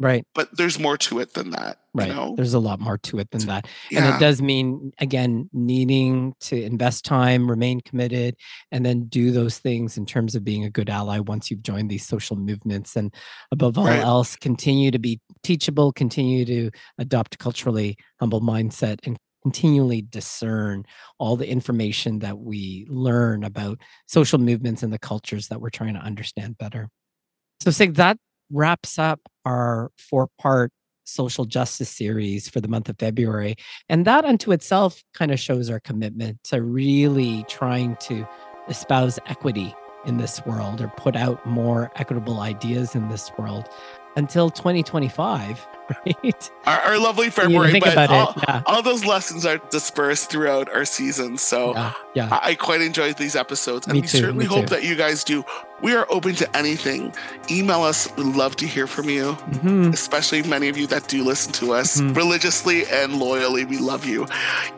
right. 0.00 0.26
but 0.34 0.56
there's 0.56 0.78
more 0.78 0.96
to 0.98 1.20
it 1.20 1.34
than 1.34 1.50
that. 1.50 1.78
Right. 1.94 2.08
You 2.08 2.14
know? 2.14 2.34
There's 2.36 2.52
a 2.52 2.58
lot 2.58 2.80
more 2.80 2.98
to 2.98 3.18
it 3.20 3.30
than 3.30 3.46
that. 3.46 3.66
And 3.90 4.04
it 4.04 4.20
does 4.20 4.42
mean, 4.42 4.92
again, 4.98 5.48
needing 5.54 6.34
to 6.40 6.62
invest 6.62 7.06
time, 7.06 7.48
remain 7.48 7.80
committed, 7.80 8.36
and 8.70 8.84
then 8.84 9.06
do 9.06 9.30
those 9.30 9.56
things 9.58 9.96
in 9.96 10.04
terms 10.04 10.34
of 10.34 10.44
being 10.44 10.64
a 10.64 10.70
good 10.70 10.90
ally 10.90 11.20
once 11.20 11.50
you've 11.50 11.62
joined 11.62 11.90
these 11.90 12.06
social 12.06 12.36
movements. 12.36 12.96
And 12.96 13.14
above 13.50 13.78
all 13.78 13.86
Right. 13.86 14.00
else, 14.00 14.36
continue 14.36 14.90
to 14.90 14.98
be 14.98 15.20
teachable, 15.42 15.92
continue 15.92 16.44
to 16.44 16.70
adopt 16.98 17.38
culturally 17.38 17.96
humble 18.20 18.42
mindset, 18.42 18.98
and 19.04 19.16
continually 19.46 20.02
discern 20.02 20.84
all 21.20 21.36
the 21.36 21.48
information 21.48 22.18
that 22.18 22.36
we 22.36 22.84
learn 22.88 23.44
about 23.44 23.78
social 24.08 24.40
movements 24.40 24.82
and 24.82 24.92
the 24.92 24.98
cultures 24.98 25.46
that 25.46 25.60
we're 25.60 25.70
trying 25.70 25.94
to 25.94 26.00
understand 26.00 26.58
better. 26.58 26.88
So, 27.60 27.70
Sig, 27.70 27.94
that 27.94 28.18
wraps 28.50 28.98
up 28.98 29.20
our 29.44 29.92
four 29.96 30.26
part 30.40 30.72
social 31.04 31.44
justice 31.44 31.88
series 31.88 32.48
for 32.48 32.60
the 32.60 32.66
month 32.66 32.88
of 32.88 32.98
February. 32.98 33.54
And 33.88 34.04
that 34.04 34.24
unto 34.24 34.50
itself 34.50 35.00
kind 35.14 35.30
of 35.30 35.38
shows 35.38 35.70
our 35.70 35.78
commitment 35.78 36.42
to 36.44 36.60
really 36.60 37.44
trying 37.48 37.94
to 38.00 38.26
espouse 38.68 39.20
equity 39.26 39.72
in 40.06 40.16
this 40.16 40.44
world 40.44 40.80
or 40.80 40.88
put 40.96 41.14
out 41.14 41.46
more 41.46 41.92
equitable 41.94 42.40
ideas 42.40 42.96
in 42.96 43.08
this 43.10 43.30
world 43.38 43.68
until 44.16 44.50
2025, 44.50 45.66
right? 46.06 46.50
our, 46.64 46.78
our 46.80 46.98
lovely 46.98 47.30
February, 47.30 47.78
but 47.78 48.10
all. 48.10 48.34
Yeah. 48.48 48.62
all 48.66 48.82
those 48.82 49.04
lessons 49.04 49.44
are 49.46 49.58
dispersed 49.70 50.30
throughout 50.30 50.68
our 50.74 50.84
season. 50.84 51.38
So 51.38 51.72
Yeah. 51.74 51.92
yeah. 52.14 52.38
I, 52.42 52.54
quite 52.54 52.80
enjoyed 52.80 53.16
these 53.18 53.36
episodes, 53.36 53.86
and 53.86 53.94
Me 53.94 54.00
we 54.00 54.06
too, 54.08 54.18
certainly 54.18 54.46
hope 54.46 54.66
too. 54.66 54.74
that 54.74 54.82
you 54.84 54.96
guys 54.96 55.22
do. 55.22 55.44
We 55.82 55.94
are 55.94 56.06
open 56.10 56.34
to 56.36 56.56
anything. 56.56 57.12
Email 57.50 57.82
us. 57.82 58.08
We'd 58.16 58.34
love 58.34 58.56
to 58.56 58.66
hear 58.66 58.86
from 58.86 59.08
you. 59.10 59.34
Mhm. 59.52 59.92
especially 59.92 60.42
many 60.44 60.68
of 60.68 60.76
you 60.78 60.86
that 60.88 61.06
do 61.08 61.22
listen 61.22 61.52
to 61.54 61.74
us 61.74 62.00
Mhm. 62.00 62.16
religiously 62.16 62.84
and 62.86 63.18
loyally. 63.18 63.64
We 63.64 63.78
love 63.78 64.04
you. 64.06 64.26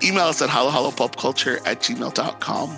Email 0.03 0.25
us 0.27 0.43
at 0.43 0.51
halohalopopculture 0.51 1.61
at 1.65 1.81
gmail.com. 1.81 2.77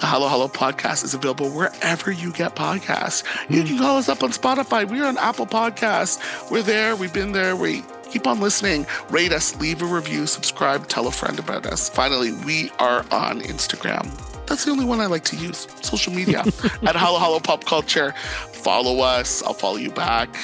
The 0.00 0.06
Halo 0.06 0.28
Halo 0.28 0.46
podcast 0.48 1.04
is 1.04 1.14
available 1.14 1.48
wherever 1.48 2.10
you 2.10 2.30
get 2.32 2.54
podcasts. 2.54 3.24
You 3.48 3.64
can 3.64 3.78
call 3.78 3.96
us 3.96 4.10
up 4.10 4.22
on 4.22 4.30
Spotify. 4.30 4.86
We're 4.86 5.06
on 5.06 5.16
Apple 5.16 5.46
Podcasts. 5.46 6.50
We're 6.50 6.62
there. 6.62 6.94
We've 6.96 7.14
been 7.14 7.32
there. 7.32 7.56
We 7.56 7.82
keep 8.10 8.26
on 8.26 8.38
listening. 8.38 8.86
Rate 9.08 9.32
us, 9.32 9.58
leave 9.58 9.80
a 9.80 9.86
review, 9.86 10.26
subscribe, 10.26 10.86
tell 10.88 11.06
a 11.06 11.10
friend 11.10 11.38
about 11.38 11.64
us. 11.64 11.88
Finally, 11.88 12.32
we 12.44 12.70
are 12.78 13.06
on 13.10 13.40
Instagram. 13.40 14.04
That's 14.46 14.66
the 14.66 14.70
only 14.70 14.84
one 14.84 15.00
I 15.00 15.06
like 15.06 15.24
to 15.24 15.36
use. 15.36 15.66
Social 15.80 16.12
media 16.12 16.40
at 16.82 16.94
Halo 16.94 17.18
Halo 17.18 17.40
Pop 17.40 17.64
Culture. 17.64 18.12
Follow 18.52 19.02
us. 19.02 19.42
I'll 19.44 19.54
follow 19.54 19.76
you 19.76 19.90
back. 19.90 20.36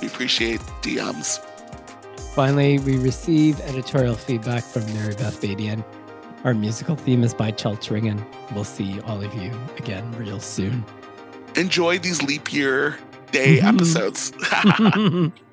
We 0.00 0.06
appreciate 0.06 0.60
DMs. 0.82 1.44
Finally, 2.34 2.78
we 2.78 2.96
receive 2.96 3.60
editorial 3.62 4.14
feedback 4.14 4.62
from 4.62 4.86
Mary 4.94 5.14
Beth 5.14 5.40
Badian. 5.40 5.84
Our 6.44 6.54
musical 6.54 6.96
theme 6.96 7.22
is 7.22 7.34
by 7.34 7.52
Cheltringen. 7.52 8.24
We'll 8.54 8.64
see 8.64 9.00
all 9.02 9.22
of 9.22 9.34
you 9.34 9.52
again 9.76 10.10
real 10.12 10.40
soon. 10.40 10.84
Enjoy 11.56 11.98
these 11.98 12.22
leap 12.22 12.52
year 12.52 12.98
day 13.30 13.60
episodes. 13.60 14.32